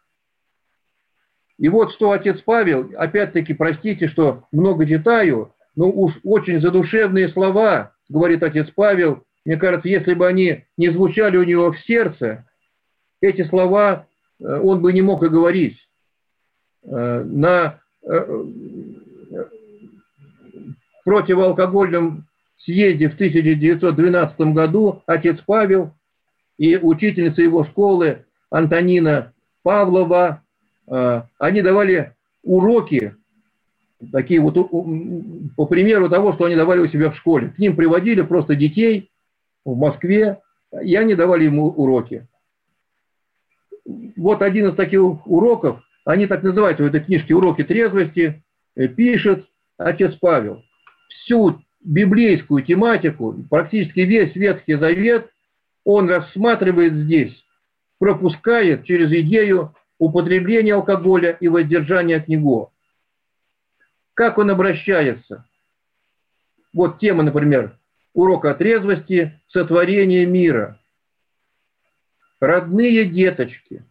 [1.59, 7.93] И вот что отец Павел, опять-таки, простите, что много детаю, но уж очень задушевные слова,
[8.09, 12.47] говорит отец Павел, мне кажется, если бы они не звучали у него в сердце,
[13.25, 14.07] эти слова
[14.41, 15.77] э, он бы не мог и говорить.
[16.85, 18.45] Э, на э,
[21.05, 22.27] противоалкогольном
[22.59, 25.93] съезде в 1912 году отец Павел
[26.59, 30.43] и учительница его школы Антонина Павлова
[31.39, 32.13] они давали
[32.43, 33.17] уроки,
[34.13, 34.55] такие вот
[35.57, 37.49] по примеру того, что они давали у себя в школе.
[37.49, 39.11] К ним приводили просто детей
[39.65, 40.41] в Москве,
[40.83, 42.27] и они давали ему уроки.
[43.85, 48.43] Вот один из таких уроков, они так называются в этой книжке «Уроки трезвости»,
[48.77, 50.63] э, пишет отец Павел.
[51.09, 55.31] Всю библейскую тематику, практически весь Ветхий Завет,
[55.85, 57.35] он рассматривает здесь,
[57.99, 62.73] пропускает через идею употребление алкоголя и воздержание от него.
[64.15, 65.45] Как он обращается?
[66.73, 67.79] Вот тема, например,
[68.15, 70.81] урок о трезвости, сотворение мира.
[72.41, 73.85] Родные деточки.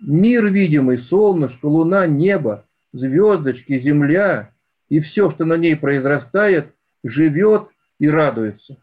[0.00, 4.52] Мир видимый, солнышко, луна, небо звездочки, земля
[4.88, 7.68] и все, что на ней произрастает, живет
[7.98, 8.76] и радуется.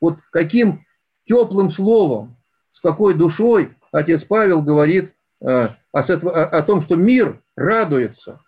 [0.00, 0.84] Вот каким
[1.26, 2.36] теплым словом,
[2.74, 8.40] с какой душой отец Павел говорит э, о, о, том, что мир радуется.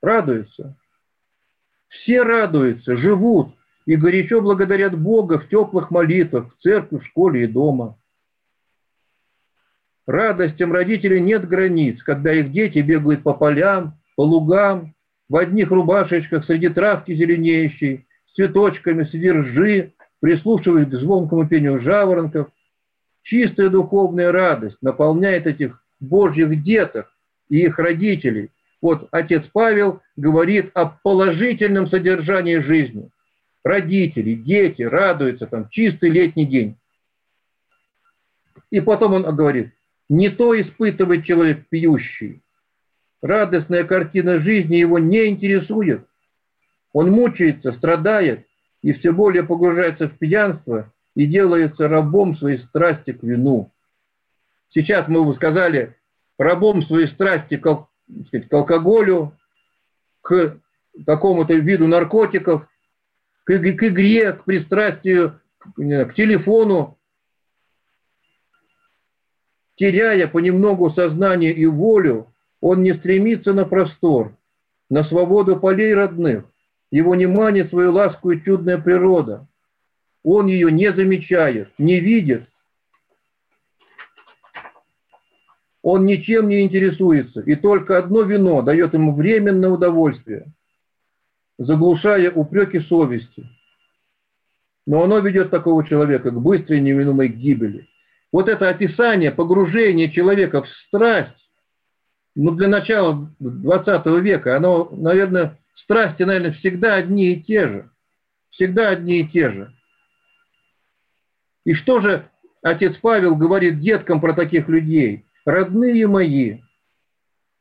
[0.00, 0.76] Радуется.
[1.88, 3.54] Все радуются, живут
[3.86, 7.96] и горячо благодарят Бога в теплых молитвах, в церкви, в школе и дома.
[10.06, 14.94] Радостям родителей нет границ, когда их дети бегают по полям, по лугам,
[15.28, 22.48] в одних рубашечках среди травки зеленеющей, с цветочками среди ржи, прислушиваясь к звонкому пению жаворонков.
[23.22, 27.08] Чистая духовная радость наполняет этих божьих деток
[27.48, 28.50] и их родителей.
[28.80, 33.10] Вот отец Павел говорит о положительном содержании жизни.
[33.64, 36.76] Родители, дети радуются, там, чистый летний день.
[38.70, 39.72] И потом он говорит,
[40.08, 42.42] не то испытывает человек пьющий.
[43.20, 46.06] Радостная картина жизни его не интересует.
[46.92, 48.46] Он мучается, страдает
[48.82, 53.70] и все более погружается в пьянство и делается рабом своей страсти к вину.
[54.70, 55.96] Сейчас мы бы сказали,
[56.38, 57.86] рабом своей страсти к,
[58.26, 59.36] сказать, к алкоголю,
[60.22, 60.58] к
[61.06, 62.66] какому-то виду наркотиков,
[63.44, 65.40] к, к игре, к пристрастию,
[65.76, 66.98] к телефону,
[69.76, 74.36] теряя понемногу сознание и волю, он не стремится на простор,
[74.88, 76.44] на свободу полей родных.
[76.90, 79.48] Его не манит свою ласку и чудная природа.
[80.22, 82.44] Он ее не замечает, не видит.
[85.82, 90.52] Он ничем не интересуется, и только одно вино дает ему временное удовольствие,
[91.64, 93.48] заглушая упреки совести.
[94.86, 97.88] Но оно ведет такого человека к быстрой невинумой гибели.
[98.32, 101.30] Вот это описание погружения человека в страсть,
[102.34, 107.90] ну, для начала 20 века, оно, наверное, страсти, наверное, всегда одни и те же.
[108.50, 109.72] Всегда одни и те же.
[111.64, 112.28] И что же
[112.62, 115.26] отец Павел говорит деткам про таких людей?
[115.44, 116.60] Родные мои,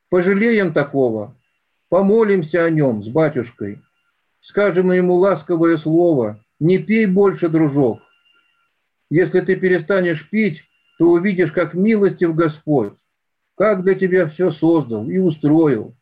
[0.10, 1.36] пожалеем такого,
[1.90, 3.82] помолимся о нем с батюшкой,
[4.42, 8.00] скажем ему ласковое слово, не пей больше, дружок.
[9.10, 10.62] Если ты перестанешь пить,
[10.98, 12.94] то увидишь, как милостив Господь
[13.62, 15.94] как для тебя все создал и устроил.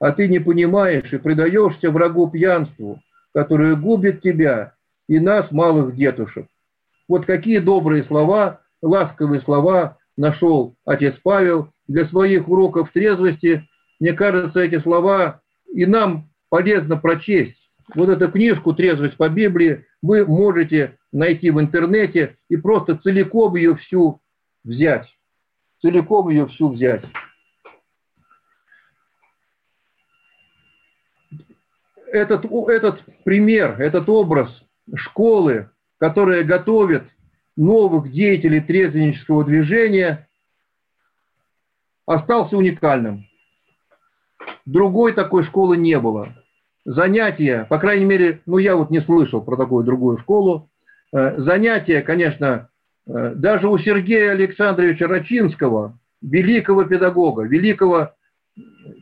[0.00, 3.00] А ты не понимаешь и предаешься врагу пьянству,
[3.32, 4.74] которое губит тебя
[5.08, 6.48] и нас, малых детушек.
[7.06, 13.64] Вот какие добрые слова, ласковые слова нашел отец Павел для своих уроков трезвости.
[14.00, 15.40] Мне кажется, эти слова
[15.72, 17.56] и нам полезно прочесть.
[17.94, 23.74] Вот эту книжку «Трезвость по Библии» вы можете найти в интернете и просто целиком ее
[23.76, 24.20] всю
[24.62, 25.08] взять
[25.82, 27.04] целиком ее всю взять.
[32.06, 34.48] Этот, этот пример, этот образ
[34.94, 37.04] школы, которая готовит
[37.56, 40.28] новых деятелей трезвеннического движения,
[42.06, 43.26] остался уникальным.
[44.66, 46.41] Другой такой школы не было.
[46.84, 50.68] Занятия, по крайней мере, ну я вот не слышал про такую другую школу.
[51.12, 52.68] Э, занятия, конечно,
[53.06, 58.12] Э, даже у Сергея Александровича Рачинского, великого педагога, великого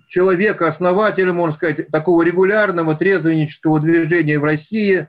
[0.09, 5.09] человека, основателя, можно сказать, такого регулярного трезвеннического движения в России,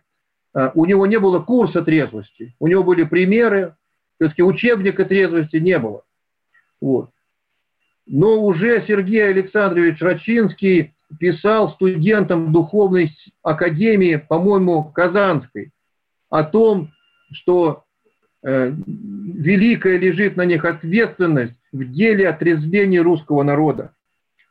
[0.53, 3.75] э, у него не было курса трезвости, у него были примеры,
[4.15, 6.03] все-таки учебника трезвости не было.
[6.81, 7.11] Вот.
[8.05, 13.11] Но уже Сергей Александрович Рачинский писал студентам Духовной
[13.43, 15.71] Академии, по-моему, Казанской,
[16.29, 16.91] о том,
[17.31, 17.83] что
[18.43, 23.93] Э, великая лежит на них ответственность в деле отрезвления русского народа.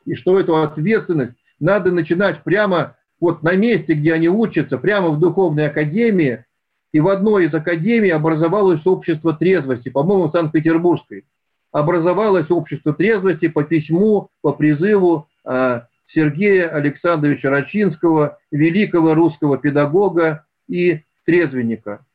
[0.05, 5.19] И что эту ответственность надо начинать прямо вот на месте, где они учатся, прямо в
[5.19, 6.45] духовной академии.
[6.93, 11.25] И в одной из академий образовалось общество трезвости, по-моему, Санкт-Петербургской.
[11.71, 15.81] Образовалось общество трезвости по письму, по призыву э,
[16.13, 22.05] Сергея Александровича Рачинского, великого русского педагога и трезвенника.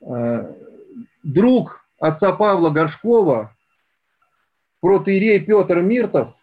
[0.00, 0.54] Э,
[1.22, 3.56] друг отца Павла Горшкова,
[4.80, 6.34] протеерей Петр Миртов,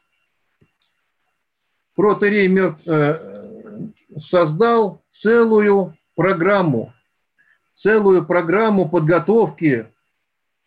[1.96, 3.90] протеерей э,
[4.30, 6.94] создал целую программу,
[7.82, 9.88] целую программу подготовки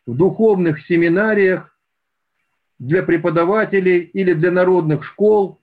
[0.07, 1.72] в духовных семинариях
[2.83, 5.61] для преподавателей или для народных школ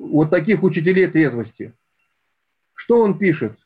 [0.00, 1.72] вот таких учителей трезвости.
[2.74, 3.56] Что он пишет?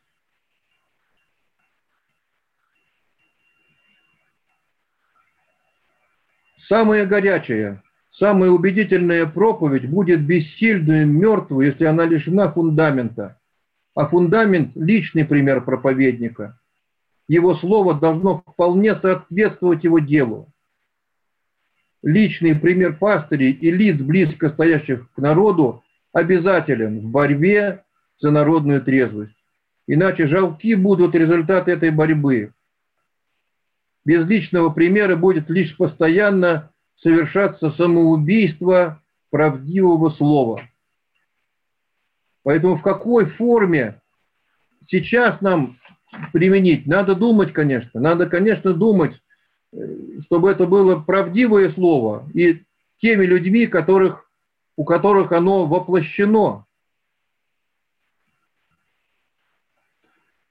[6.68, 13.40] Самое горячее, самая убедительная проповедь будет бессильной и мертвой, если она лишена фундамента.
[13.94, 16.60] А фундамент– личный пример проповедника.
[17.26, 20.52] Его слово должно вполне соответствовать его делу.
[22.02, 27.84] Личный пример пастырей и лиц, близко стоящих к народу, обязателен в борьбе
[28.20, 29.36] за народную трезвость.
[29.86, 32.52] Иначе жалки будут результаты этой борьбы.
[34.04, 39.00] Без личного примера будет лишь постоянно совершаться самоубийство
[39.30, 40.62] правдивого слова.
[42.42, 44.00] Поэтому в какой форме
[44.88, 45.78] сейчас нам
[46.32, 46.86] применить?
[46.86, 48.00] Надо думать, конечно.
[48.00, 49.14] Надо, конечно, думать,
[50.24, 52.62] чтобы это было правдивое слово и
[53.00, 54.28] теми людьми, которых,
[54.76, 56.66] у которых оно воплощено.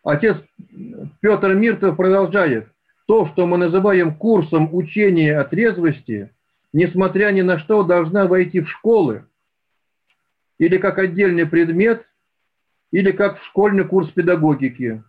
[0.03, 0.38] Отец
[1.19, 2.68] Петр Миртов продолжает.
[3.07, 6.34] То, что мы называем курсом учения о трезвости,
[6.72, 9.26] несмотря ни на что, должна войти в школы
[10.57, 12.07] или как отдельный предмет,
[12.91, 15.03] или как в школьный курс педагогики.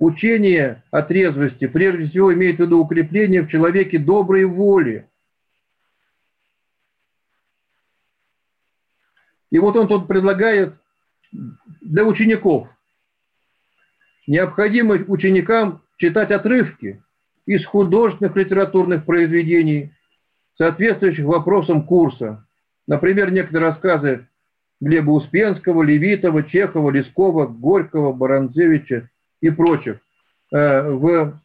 [0.00, 5.06] Учение о трезвости прежде всего имеет в виду укрепление в человеке доброй воли.
[9.50, 10.74] И вот он тут предлагает
[11.82, 12.68] для учеников.
[14.26, 17.02] Необходимо ученикам читать отрывки
[17.44, 19.92] из художественных литературных произведений,
[20.56, 22.46] соответствующих вопросам курса.
[22.86, 24.28] Например, некоторые рассказы
[24.80, 29.10] Глеба Успенского, Левитова, Чехова, Лескова, Горького, Баранцевича
[29.40, 30.00] и прочих.
[30.52, 31.38] Э, в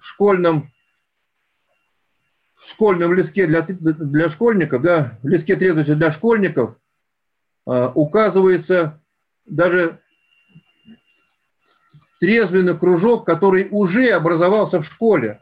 [0.00, 0.70] школьном
[2.56, 6.76] в школьном листке для, для школьников, да, в листке трезвости для школьников
[7.64, 9.00] а, указывается
[9.46, 10.00] даже
[12.20, 15.40] трезвенный кружок, который уже образовался в школе.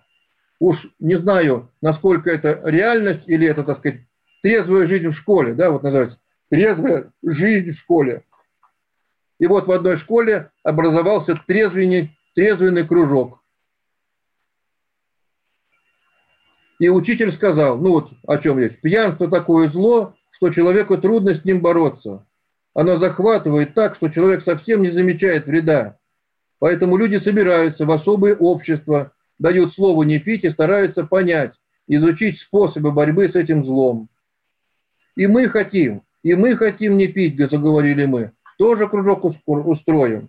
[0.61, 4.01] Уж не знаю, насколько это реальность или это, так сказать,
[4.43, 6.19] трезвая жизнь в школе, да, вот называется,
[6.51, 8.23] трезвая жизнь в школе.
[9.39, 13.41] И вот в одной школе образовался трезвенный, трезвенный кружок.
[16.79, 21.45] И учитель сказал, ну вот о чем есть, пьянство такое зло, что человеку трудно с
[21.45, 22.27] ним бороться.
[22.75, 25.99] Оно захватывает так, что человек совсем не замечает вреда.
[26.59, 31.55] Поэтому люди собираются в особые общества, дают слово не пить и стараются понять,
[31.87, 34.09] изучить способы борьбы с этим злом.
[35.17, 38.33] И мы хотим, и мы хотим не пить, заговорили мы.
[38.59, 40.29] Тоже кружок устроим.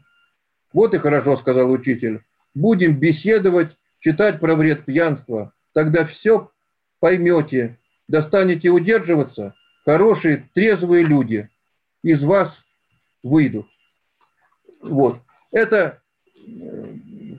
[0.74, 2.22] Вот и хорошо, сказал учитель.
[2.54, 5.54] Будем беседовать, читать про вред пьянства.
[5.74, 6.52] Тогда все
[7.00, 7.78] поймете.
[8.08, 11.50] Достанете удерживаться, хорошие, трезвые люди
[12.04, 12.54] из вас
[13.24, 13.68] выйдут.
[14.82, 15.22] Вот.
[15.52, 16.02] Это
[16.38, 17.36] э,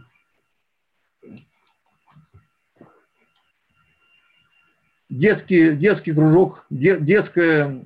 [5.08, 7.84] детский, детский кружок, детское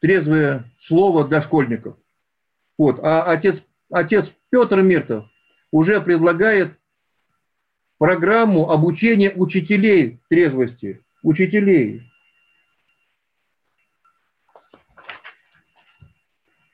[0.00, 1.96] трезвое слово для школьников.
[2.82, 2.98] Вот.
[3.04, 5.26] А отец, отец Петр Миртов
[5.70, 6.76] уже предлагает
[7.96, 11.00] программу обучения учителей трезвости.
[11.22, 12.02] Учителей.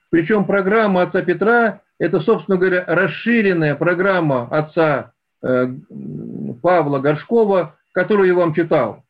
[0.09, 5.13] Причем программа отца Петра– это, собственно говоря, расширенная программа отца
[5.43, 5.67] э,
[6.63, 9.05] Павла Горшкова, которую я вам читал.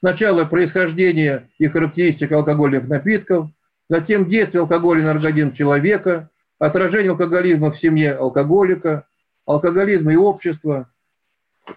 [0.00, 3.48] Сначала происхождение и характеристика алкогольных напитков,
[3.88, 6.28] затем действие алкоголя на организм человека,
[6.58, 9.06] отражение алкоголизма в семье алкоголика,
[9.46, 10.90] алкоголизм и общество,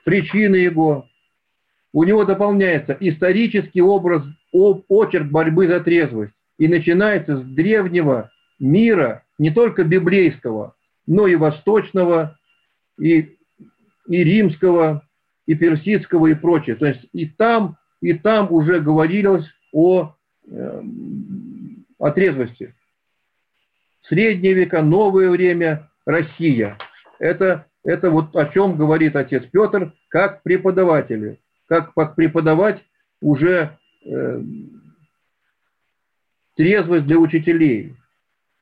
[0.04, 1.08] причины его.
[1.94, 6.34] У него дополняется исторический образ, очерк борьбы за трезвость.
[6.58, 10.76] И начинается с древнего мира, не только библейского,
[11.06, 12.38] но и восточного,
[13.00, 13.38] и,
[14.08, 15.08] и римского,
[15.46, 16.76] и персидского, и прочее.
[16.76, 20.16] То есть и там, и там уже говорилось о,
[20.50, 20.82] э,
[22.00, 22.76] о трезвости.
[24.10, 26.78] Средние века, новое время, Россия.
[27.20, 32.82] Это, это вот о чем говорит отец Петр, как преподаватели, как, преподавать
[33.22, 34.42] уже э,
[36.56, 37.96] трезвость для учителей.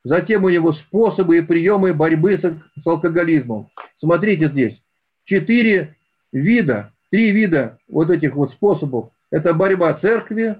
[0.04, 3.70] Затем у него способы и приемы борьбы с алкоголизмом.
[4.00, 4.80] Смотрите здесь.
[5.26, 5.96] Четыре
[6.32, 9.10] вида, три вида вот этих вот способов.
[9.32, 10.58] Это борьба церкви,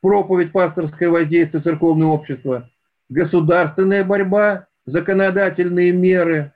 [0.00, 2.70] проповедь, пасторское воздействие, церковное общество,
[3.08, 6.52] государственная борьба, законодательные меры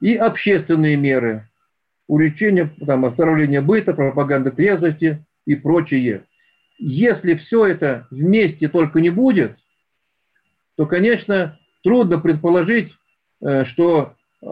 [0.00, 1.48] и общественные меры.
[2.08, 6.24] Уличение, там, оздоровление быта, пропаганда трезвости и прочее.
[6.78, 9.56] Если все это вместе только не будет–
[10.76, 12.92] то, конечно, трудно предположить,
[13.42, 14.46] э, что э,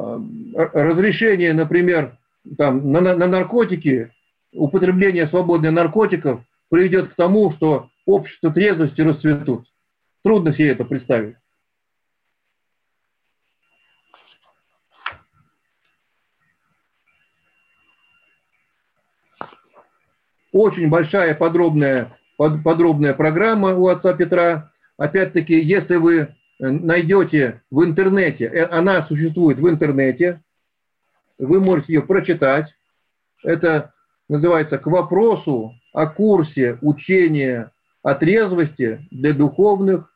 [0.72, 2.16] разрешение, например,
[2.58, 4.10] там, на, на наркотики,
[4.52, 9.66] употребление свободных наркотиков приведет к тому, что общество трезвости расцветут.
[10.24, 11.36] Трудно себе это представить.
[20.50, 24.72] Очень большая подробная, подробная программа у отца Петра.
[24.96, 26.26] Опять-таки, если вы э,
[26.58, 30.42] найдете в интернете, э, она существует в интернете,
[31.36, 32.72] вы можете ее прочитать.
[33.42, 33.92] Это
[34.28, 37.72] называется «К вопросу о курсе учения
[38.02, 40.13] о трезвости для духовных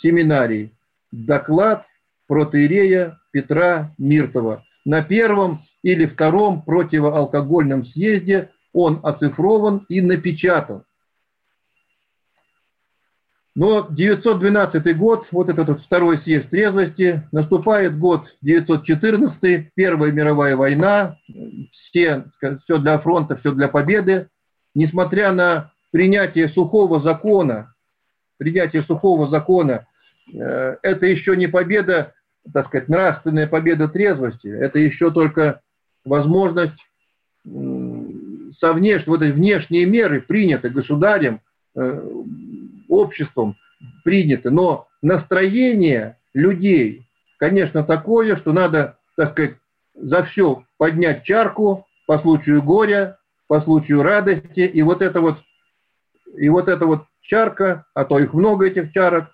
[0.00, 0.72] семинарий».
[1.10, 1.84] Доклад
[2.26, 10.84] протеерея Петра Миртова на первом или втором противоалкогольном съезде он оцифрован и напечатан.
[13.54, 21.16] Но 912 год, вот этот вот второй съезд трезвости, наступает год 914, Первая мировая война,
[21.72, 24.28] все, все для фронта, все для победы.
[24.76, 27.74] Несмотря на принятие сухого закона,
[28.38, 29.86] принятие сухого закона,
[30.32, 32.14] э, это еще не победа,
[32.52, 35.60] так сказать, нравственная победа трезвости, это еще только
[36.04, 36.78] возможность
[37.44, 39.06] со внеш...
[39.06, 41.40] вот эти внешние меры приняты государем,
[41.74, 42.10] э,
[42.88, 43.56] обществом
[44.04, 47.06] приняты, но настроение людей,
[47.38, 49.56] конечно, такое, что надо, так сказать,
[49.94, 55.38] за все поднять чарку по случаю горя, по случаю радости, и вот это вот,
[56.36, 59.26] и вот эта вот чарка, а то их много этих чарок,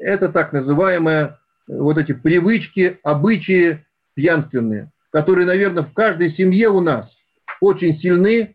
[0.00, 1.36] это так называемые
[1.66, 3.84] вот эти привычки, обычаи
[4.14, 7.08] пьянственные, которые, наверное, в каждой семье у нас
[7.60, 8.54] очень сильны,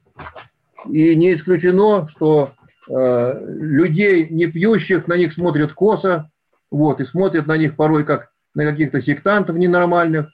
[0.90, 2.54] и не исключено, что
[2.90, 6.30] э, людей не пьющих на них смотрят косо,
[6.72, 10.30] вот, и смотрят на них порой как на каких-то сектантов ненормальных.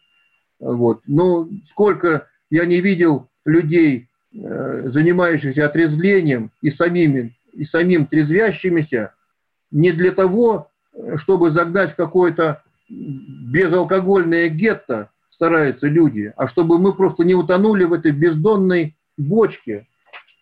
[0.60, 1.02] Вот.
[1.06, 9.14] Ну, сколько я не видел людей, занимающихся отрезвлением и самими, и самим трезвящимися,
[9.72, 10.70] не для того,
[11.18, 17.94] чтобы загнать в какое-то безалкогольное гетто, стараются люди, а чтобы мы просто не утонули в
[17.94, 19.88] этой бездонной бочке.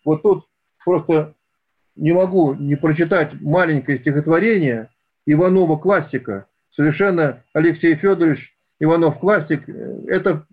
[0.04, 0.46] Вот тут
[0.84, 1.36] просто
[1.96, 4.90] не могу не прочитать маленькое стихотворение
[5.26, 6.48] Иванова классика.
[6.72, 9.68] Совершенно Алексей Федорович Иванов классик.
[10.08, 10.46] Это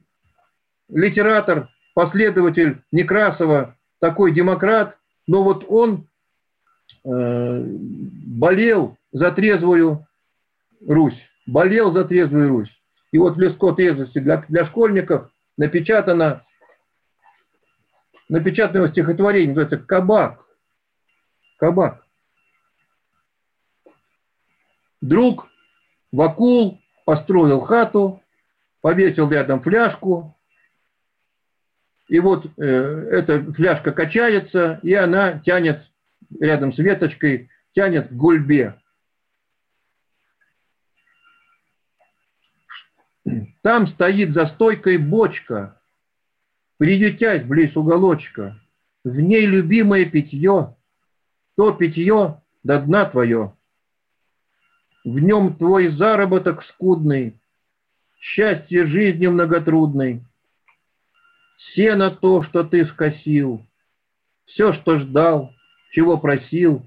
[0.88, 6.08] литератор, последователь Некрасова, такой демократ, но вот он
[7.04, 10.06] э, болел за трезвую
[10.86, 12.80] Русь, болел за трезвую Русь.
[13.12, 16.44] И вот в леско трезвости для, для школьников напечатано,
[18.28, 20.44] напечатано стихотворение, называется «Кабак».
[21.58, 22.04] Кабак.
[25.00, 25.46] Друг
[26.10, 28.22] Вакул построил хату,
[28.80, 30.36] повесил рядом фляжку,
[32.08, 35.82] и вот э, эта фляжка качается, и она тянет
[36.38, 38.78] рядом с веточкой, тянет к гульбе.
[43.62, 45.80] Там стоит за стойкой бочка,
[46.76, 48.60] приютять близ уголочка.
[49.02, 50.76] В ней любимое питье,
[51.56, 53.56] то питье до дна твое.
[55.04, 57.40] В нем твой заработок скудный,
[58.18, 60.22] счастье жизни многотрудной.
[61.74, 63.64] Сено то, что ты скосил,
[64.46, 65.52] все, что ждал,
[65.92, 66.82] чего просил.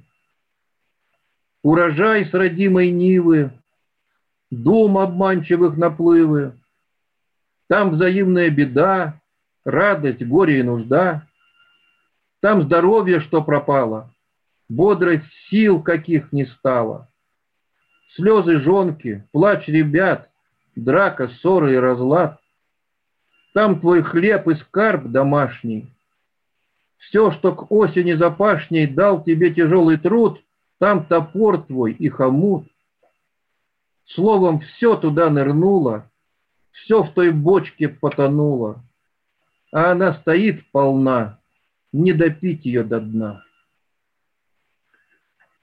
[1.63, 3.51] Урожай с родимой нивы,
[4.49, 6.53] дум обманчивых наплывы,
[7.67, 9.19] там взаимная беда,
[9.65, 11.27] радость, горе и нужда.
[12.41, 14.13] Там здоровье, что пропало,
[14.69, 17.09] бодрость сил каких не стало.
[18.15, 20.29] Слезы жонки, плач ребят,
[20.75, 22.39] драка, ссоры и разлад.
[23.57, 25.91] Там твой хлеб и скарб домашний.
[26.99, 30.39] Все, что к осени запашней дал тебе тяжелый труд,
[30.77, 32.67] там топор твой и хомут.
[34.05, 36.07] Словом, все туда нырнуло,
[36.69, 38.85] все в той бочке потонуло,
[39.73, 41.39] а она стоит полна,
[41.91, 43.43] не допить ее до дна.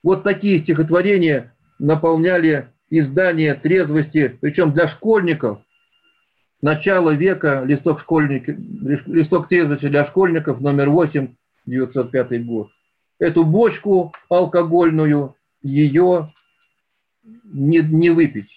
[0.02, 5.63] Вот такие стихотворения наполняли издание трезвости, причем для школьников.
[6.64, 8.56] Начало века, листок, школьники,
[9.06, 11.34] листок трезвости для школьников, номер 8,
[11.66, 12.70] 905 год.
[13.18, 16.32] Эту бочку алкогольную, ее
[17.22, 18.48] не, не выпить.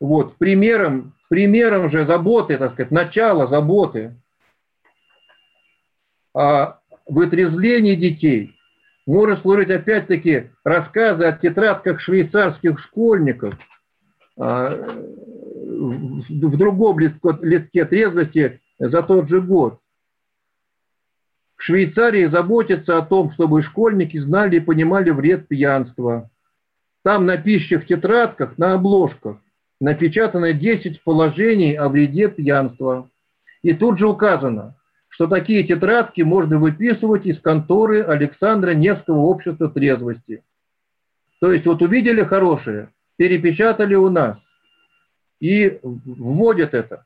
[0.00, 4.16] Вот, примером примером же заботы, так сказать, начала заботы
[6.34, 8.56] о вытрезвлении детей
[9.06, 13.54] может служить опять-таки рассказы о тетрадках швейцарских школьников
[14.36, 14.76] а,
[15.78, 19.80] в другом листке трезвости за тот же год.
[21.56, 26.30] В Швейцарии заботятся о том, чтобы школьники знали и понимали вред пьянства.
[27.02, 29.38] Там на пищих тетрадках, на обложках
[29.80, 33.08] напечатано 10 положений о вреде пьянства.
[33.62, 34.76] И тут же указано,
[35.08, 40.42] что такие тетрадки можно выписывать из конторы Александра Невского общества трезвости.
[41.40, 44.38] То есть вот увидели хорошее, перепечатали у нас
[45.40, 47.04] и вводят это.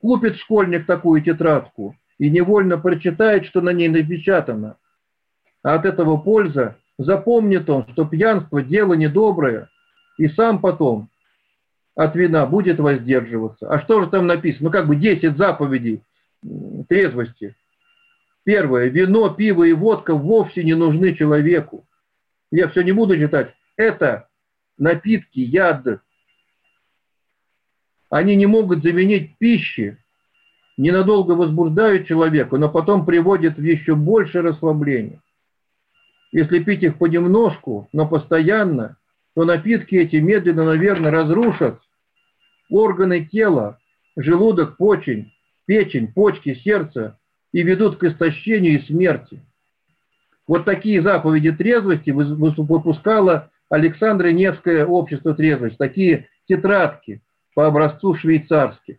[0.00, 4.76] Купит школьник такую тетрадку и невольно прочитает, что на ней напечатано.
[5.62, 9.68] А от этого польза запомнит он, что пьянство– дело недоброе,
[10.18, 11.08] и сам потом
[11.94, 13.70] от вина будет воздерживаться.
[13.70, 14.66] А что же там написано?
[14.68, 16.02] Ну, как бы 10 заповедей
[16.88, 17.56] трезвости.
[18.44, 18.86] Первое.
[18.88, 21.86] Вино, пиво и водка вовсе не нужны человеку.
[22.50, 23.54] Я все не буду читать.
[23.76, 24.28] Это
[24.78, 26.00] напитки, яд.
[28.10, 29.96] Они не могут заменить пищи,
[30.76, 35.20] ненадолго возбуждают человека, но потом приводят в еще больше расслабление.
[36.32, 38.96] Если пить их понемножку, но постоянно,
[39.34, 41.80] то напитки эти медленно, наверное, разрушат
[42.68, 43.78] органы тела,
[44.16, 45.32] желудок, почень,
[45.66, 47.16] печень, почки, сердце
[47.52, 49.40] и ведут к истощению и смерти.
[50.48, 57.22] Вот такие заповеди трезвости выпускало Александра Невское общество трезвости, такие тетрадки
[57.60, 58.96] по образцу швейцарских.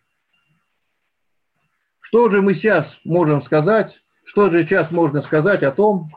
[2.01, 3.91] Что же мы сейчас можем сказать,
[4.23, 6.11] что же сейчас можно сказать о том,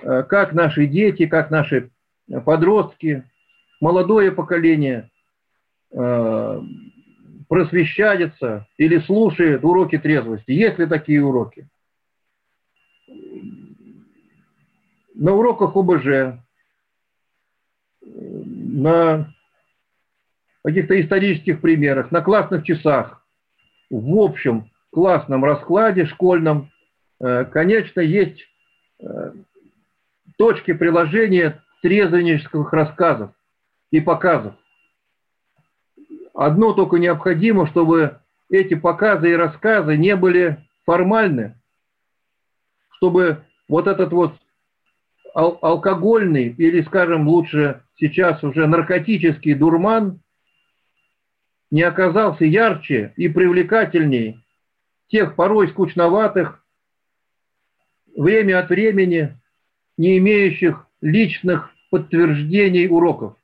[0.00, 1.90] э, как наши дети, как наши
[2.44, 3.24] подростки,
[3.80, 5.10] молодое поколение
[5.90, 6.60] э,
[7.48, 10.52] просвещается или слушает уроки трезвости.
[10.52, 11.66] Есть ли такие уроки?
[15.12, 16.38] На уроках ОБЖ,
[18.00, 19.34] на
[20.64, 23.24] каких-то исторических примерах, на классных часах,
[23.90, 26.70] в общем классном раскладе школьном,
[27.20, 28.44] э, конечно, есть
[29.00, 29.32] э,
[30.36, 33.32] точки приложения трезвеннических рассказов
[33.90, 34.54] и показов.
[36.34, 38.18] Одно только необходимо, чтобы
[38.50, 41.60] эти показы и рассказы не были формальны,
[42.96, 44.34] чтобы вот этот вот
[45.34, 50.20] ал алкогольный или, скажем, лучше сейчас уже наркотический дурман
[51.70, 54.40] не оказался ярче и привлекательней
[55.08, 56.64] тех порой скучноватых,
[58.16, 59.38] время от времени
[59.96, 63.36] не имеющих личных подтверждений уроков.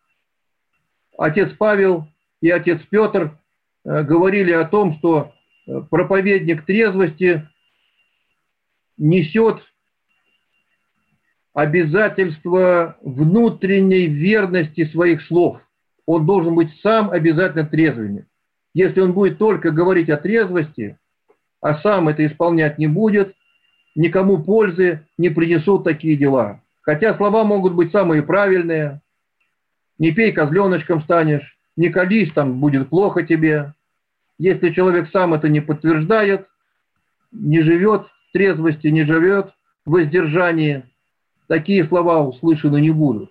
[1.17, 2.09] Отец Павел
[2.41, 3.39] и отец Петр
[3.85, 5.33] э, говорили о том, что
[5.67, 7.49] э, проповедник трезвости
[8.97, 9.63] несет
[11.53, 15.61] обязательство внутренней верности своих слов.
[16.07, 18.27] Он должен быть сам обязательно трезвыми.
[18.75, 20.99] Если он будет только говорить о трезвости,
[21.61, 23.35] а сам это исполнять не будет,
[23.95, 26.61] никому пользы не принесут такие дела.
[26.83, 29.01] Хотя слова могут быть самые правильные.
[29.99, 33.73] Не пей, козленочком станешь, не колись, там будет плохо тебе.
[34.39, 36.47] Если человек сам это не подтверждает,
[37.33, 39.53] не живет в трезвости, не живет
[39.87, 40.83] в воздержании,
[41.47, 43.31] такие слова услышаны не будут.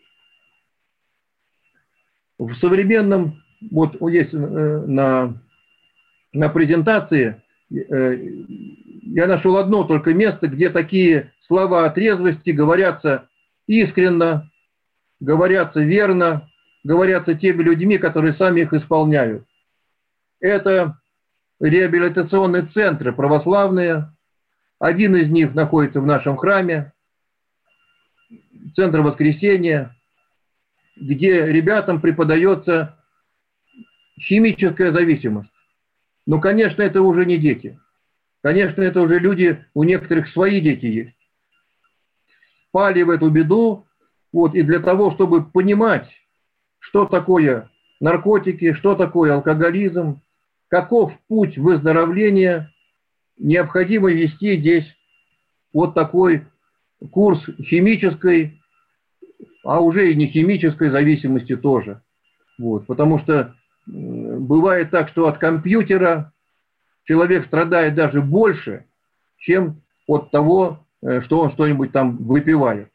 [2.48, 3.42] В современном,
[3.72, 5.34] вот есть э, на,
[6.34, 7.42] на презентации
[7.74, 8.18] Э,
[9.06, 13.28] я нашел одно только место, где такие слова о трезвости говорятся
[13.68, 14.50] искренно,
[15.20, 16.50] говорятся верно,
[16.84, 19.46] говорятся теми людьми, которые сами их исполняют.
[20.40, 21.00] Это
[21.60, 24.10] реабилитационные центры православные.
[24.80, 26.92] Один из них находится в нашем храме,
[28.76, 29.96] Центр Воскресения,
[30.96, 32.98] где ребятам преподается
[34.20, 35.50] химическая зависимость.
[36.26, 37.80] Но, конечно, это уже не дети.
[38.42, 41.16] Конечно, это уже люди, у некоторых свои дети есть.
[42.72, 43.86] Пали в эту беду,
[44.32, 46.10] вот, и для того, чтобы понимать,
[46.80, 50.22] что такое наркотики, что такое алкоголизм,
[50.68, 52.74] каков путь выздоровления,
[53.38, 54.86] необходимо вести здесь
[55.72, 56.46] вот такой
[57.12, 58.62] курс химической,
[59.64, 62.02] а уже и не химической зависимости тоже.
[62.60, 66.32] Вот, потому что бывает так, что от компьютера
[67.06, 68.86] человек страдает даже больше,
[69.38, 72.90] чем от того, э, что он что-нибудь там выпивает.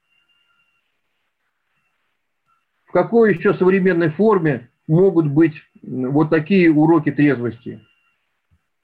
[2.86, 7.80] В какой еще современной форме могут быть вот такие уроки трезвости?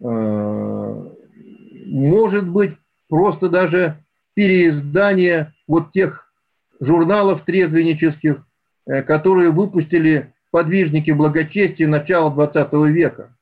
[0.03, 1.11] Э,
[1.87, 2.77] может быть,
[3.09, 3.99] просто даже
[4.35, 6.24] переиздание вот тех
[6.81, 8.45] журналов трезвеннических,
[8.87, 13.37] э, которые выпустили подвижники благочестия начала XX века.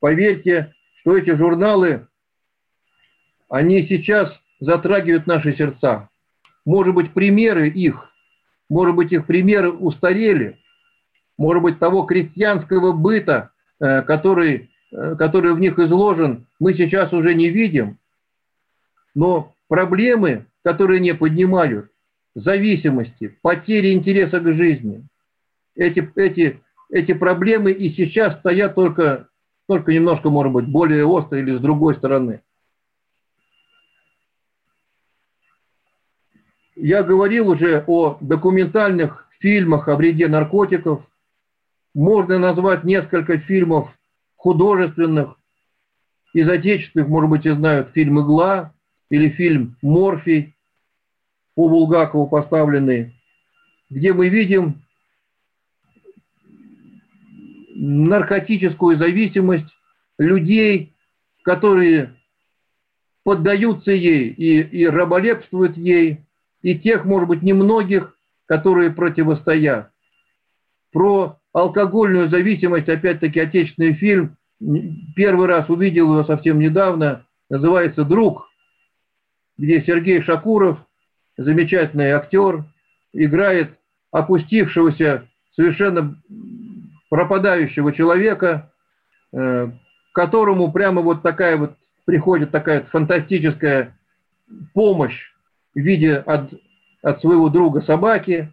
[0.00, 2.06] Поверьте, что эти журналы,
[3.48, 6.08] они сейчас затрагивают наши сердца.
[6.64, 8.10] Может быть, примеры их,
[8.68, 10.58] может быть, их примеры устарели,
[11.36, 17.34] может быть, того крестьянского быта, э, который, э, который в них изложен, мы сейчас уже
[17.34, 17.98] не видим.
[19.14, 21.90] Но проблемы, которые не поднимают,
[22.34, 25.06] зависимости, потери интереса к жизни,
[25.74, 29.28] эти, эти, эти проблемы и сейчас стоят только,
[29.68, 32.40] только немножко, может быть, более остро или с другой стороны.
[36.76, 41.04] Я говорил уже о документальных фильмах о вреде наркотиков.
[41.94, 43.90] Можно назвать несколько фильмов
[44.36, 45.36] художественных,
[46.32, 48.72] из отечественных, может быть, и знают фильм «Игла»
[49.08, 50.54] или фильм «Морфий»
[51.54, 53.14] по Булгакову поставленный,
[53.90, 54.82] где мы видим
[57.74, 59.70] наркотическую зависимость
[60.18, 60.94] людей,
[61.42, 62.14] которые
[63.24, 66.20] поддаются ей и, и раболепствуют ей,
[66.62, 68.16] и тех, может быть, немногих,
[68.46, 69.90] которые противостоят.
[70.92, 74.36] Про алкогольную зависимость, опять-таки, отечественный фильм,
[75.16, 78.48] первый раз увидел его совсем недавно, называется «Друг»,
[79.56, 80.78] где Сергей Шакуров,
[81.36, 82.64] замечательный актер,
[83.12, 83.78] играет
[84.10, 86.20] опустившегося, совершенно
[87.10, 88.72] пропадающего человека,
[89.32, 89.70] э,
[90.12, 93.96] которому прямо вот такая вот приходит такая фантастическая
[94.72, 95.32] помощь
[95.74, 96.52] в виде от,
[97.02, 98.52] от своего друга собаки,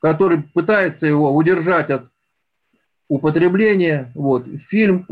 [0.00, 2.06] который пытается его удержать от
[3.08, 4.10] употребления.
[4.14, 4.46] Вот.
[4.68, 5.04] Фильм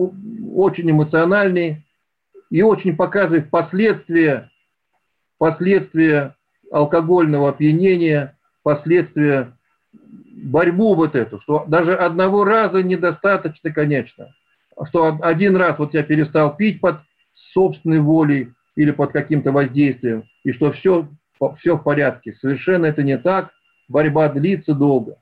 [0.55, 1.85] очень эмоциональный
[2.51, 4.51] и очень показывает последствия,
[5.37, 6.35] последствия
[6.71, 9.53] алкогольного опьянения, последствия
[9.93, 14.35] борьбу вот эту, что даже одного раза недостаточно, конечно,
[14.89, 17.01] что один раз вот я перестал пить под
[17.53, 21.09] собственной волей или под каким-то воздействием, и что все
[21.59, 22.35] все в порядке.
[22.41, 23.53] Совершенно это не так.
[23.89, 25.19] Борьба длится долго.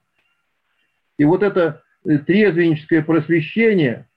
[1.19, 4.09] И вот это э, трезвенническое просвещение,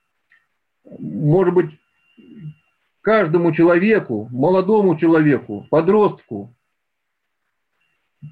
[0.97, 1.71] может быть,
[3.01, 6.53] каждому человеку, молодому человеку, подростку,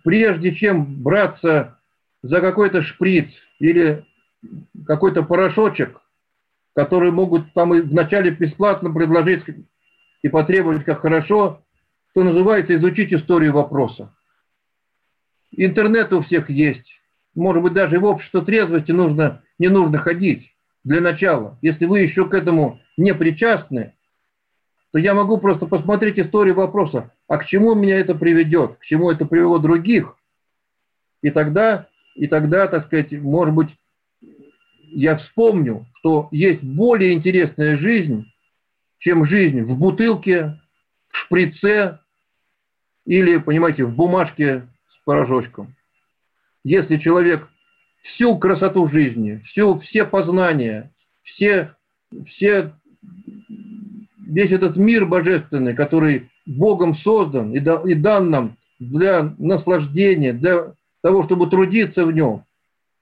[0.03, 1.80] прежде чем браться
[2.22, 4.05] за какой-то шприц или
[4.85, 6.01] какой-то порошочек,
[6.76, 9.43] который могут там и вначале бесплатно предложить
[10.22, 11.64] и потребовать как хорошо,
[12.11, 14.14] что называется, изучить историю вопроса.
[15.51, 16.88] Интернет у всех есть.
[17.35, 20.53] Может быть, даже в общество трезвости нужно, не нужно ходить
[20.84, 21.57] для начала.
[21.61, 23.93] Если вы еще к этому не причастны,
[24.91, 29.12] то я могу просто посмотреть историю вопроса, а к чему меня это приведет, к чему
[29.12, 30.16] это привело других.
[31.22, 33.70] И тогда, и тогда, так сказать, может быть,
[34.90, 38.32] я вспомню, что есть более интересная жизнь,
[38.99, 40.60] чем жизнь в бутылке,
[41.10, 41.99] в шприце,
[43.06, 45.76] или, понимаете, в бумажке с порошочком.
[46.64, 47.48] Если человек
[48.04, 50.91] всю красоту жизни, всю, все познания,
[51.24, 51.76] все,
[52.28, 52.74] все,
[54.18, 60.74] весь этот мир божественный, который Богом создан и, да, и дан нам для наслаждения, для
[61.03, 62.44] того, чтобы трудиться в нем,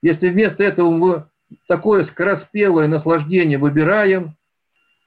[0.02, 1.26] если вместо этого мы
[1.68, 4.36] такое скороспелое наслаждение выбираем,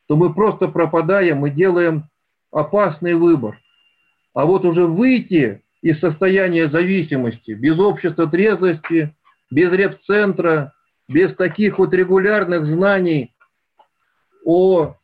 [0.07, 2.05] то мы просто пропадаем и делаем
[2.51, 3.59] опасный выбор–
[4.39, 9.13] а вот уже выйти из состояния зависимости, без общества трезвости,
[9.51, 10.75] без репцентра,
[11.09, 13.35] без таких вот регулярных знаний
[14.45, 14.95] о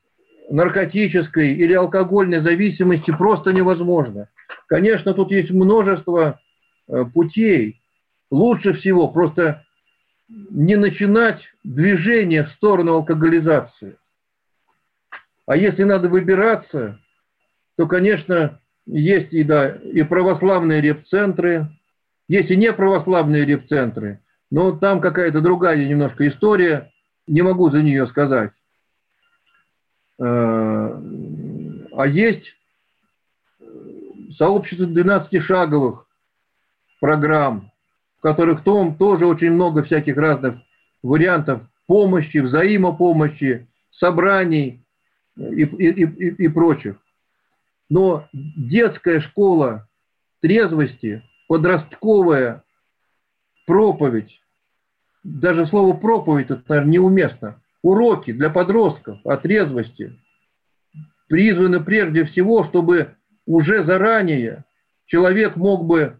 [0.50, 4.28] наркотической или алкогольной зависимости просто невозможно.
[4.66, 6.40] Конечно, тут есть множество
[6.88, 7.80] э, путей.
[8.30, 9.64] Лучше всего просто
[10.28, 13.96] не начинать движение в сторону алкоголизации.
[15.46, 16.98] А если надо выбираться,
[17.76, 21.68] то, конечно, есть и, да, и православные репцентры,
[22.28, 26.90] есть и неправославные репцентры, но там какая-то другая немножко история,
[27.26, 28.52] не могу за нее сказать.
[30.18, 31.00] Э,
[31.96, 32.46] а есть
[34.36, 36.04] сообщество 12-шаговых
[37.00, 37.70] программ,
[38.18, 40.56] в которых том тоже очень много всяких разных
[41.02, 44.84] вариантов помощи, взаимопомощи, собраний
[45.36, 46.96] и, и, и, и прочих.
[47.90, 49.88] Но детская школа
[50.40, 52.64] трезвости, подростковая
[53.66, 54.40] проповедь,
[55.22, 60.18] даже слово проповедь, это, наверное, неуместно, уроки для подростков о трезвости
[61.28, 64.64] призваны прежде всего, чтобы уже заранее
[65.04, 66.18] человек мог бы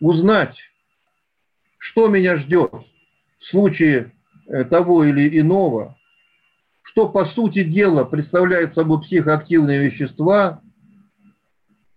[0.00, 0.56] узнать,
[1.76, 4.12] что меня ждет в случае
[4.48, 5.98] э, того или иного,
[6.84, 10.62] что по сути дела представляют собой психоактивные вещества,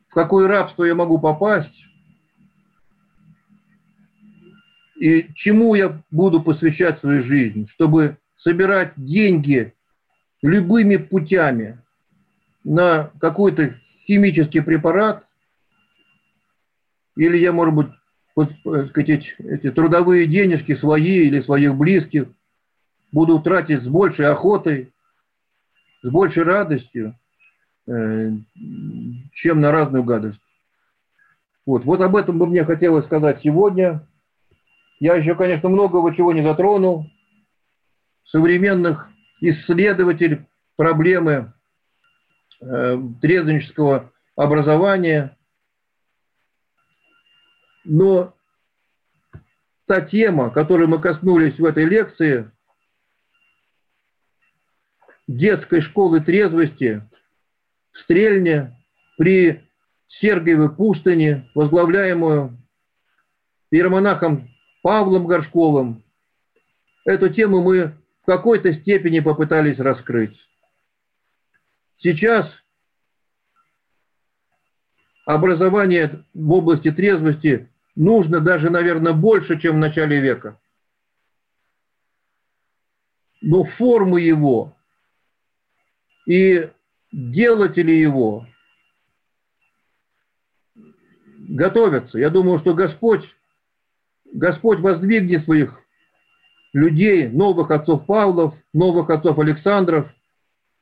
[0.09, 1.73] какое рабство я могу попасть,
[4.95, 9.73] и чему я буду посвящать свою жизнь, чтобы собирать деньги
[10.41, 11.79] любыми путями
[12.63, 15.25] на какой-то химический препарат,
[17.15, 17.87] или я, может быть,
[18.35, 22.27] вот, э, сказать, эти трудовые денежки свои или своих близких
[23.11, 24.91] буду тратить с большей охотой,
[26.03, 27.15] с большей радостью,
[27.87, 28.31] э,
[29.33, 30.39] чем на разную гадость.
[31.65, 34.05] Вот, вот об этом бы мне хотелось сказать сегодня.
[34.99, 37.09] Я еще, конечно, многого чего не затронул.
[38.25, 39.09] Современных
[39.41, 40.45] исследователей
[40.75, 41.53] проблемы
[42.61, 45.37] э, трезвеннического образования.
[47.83, 48.33] Но
[49.85, 52.49] та тема, которой мы коснулись в этой лекции,
[55.27, 57.07] детской школы трезвости
[57.91, 58.75] в Стрельне
[59.17, 59.63] при
[60.07, 62.57] Сергиевой пустыне, возглавляемую
[63.71, 64.54] иеромонахом
[64.85, 66.03] Павлом Горшковым.
[67.05, 70.39] Эту тему мы в какой-то степени попытались раскрыть.
[71.97, 72.47] Сейчас
[75.25, 80.61] образование в области трезвости нужно даже, наверное, больше, чем в начале века.
[83.41, 84.77] Но формы его
[86.27, 86.69] и
[87.11, 88.45] делатели его
[90.75, 92.19] готовятся.
[92.19, 93.27] Я думаю, что Господь,
[94.35, 95.81] Господь воздвигнет своих
[96.73, 100.13] людей, новых отцов Павлов, новых отцов Александров,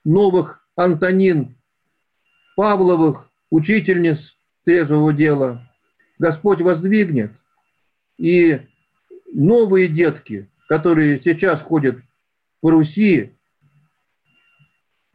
[0.03, 1.55] новых Антонин
[2.55, 4.17] Павловых, учительниц
[4.65, 5.69] трезвого дела.
[6.17, 7.31] Господь воздвигнет.
[8.17, 8.59] И
[9.31, 11.97] новые детки, которые сейчас ходят
[12.59, 13.33] по Руси,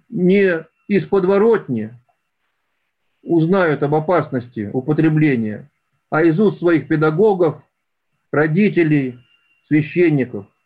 [0.08, 1.92] не из подворотни
[3.22, 5.68] узнают об опасности употребления,
[6.08, 7.62] а из уст своих педагогов,
[8.32, 9.18] родителей,
[9.68, 10.46] священников–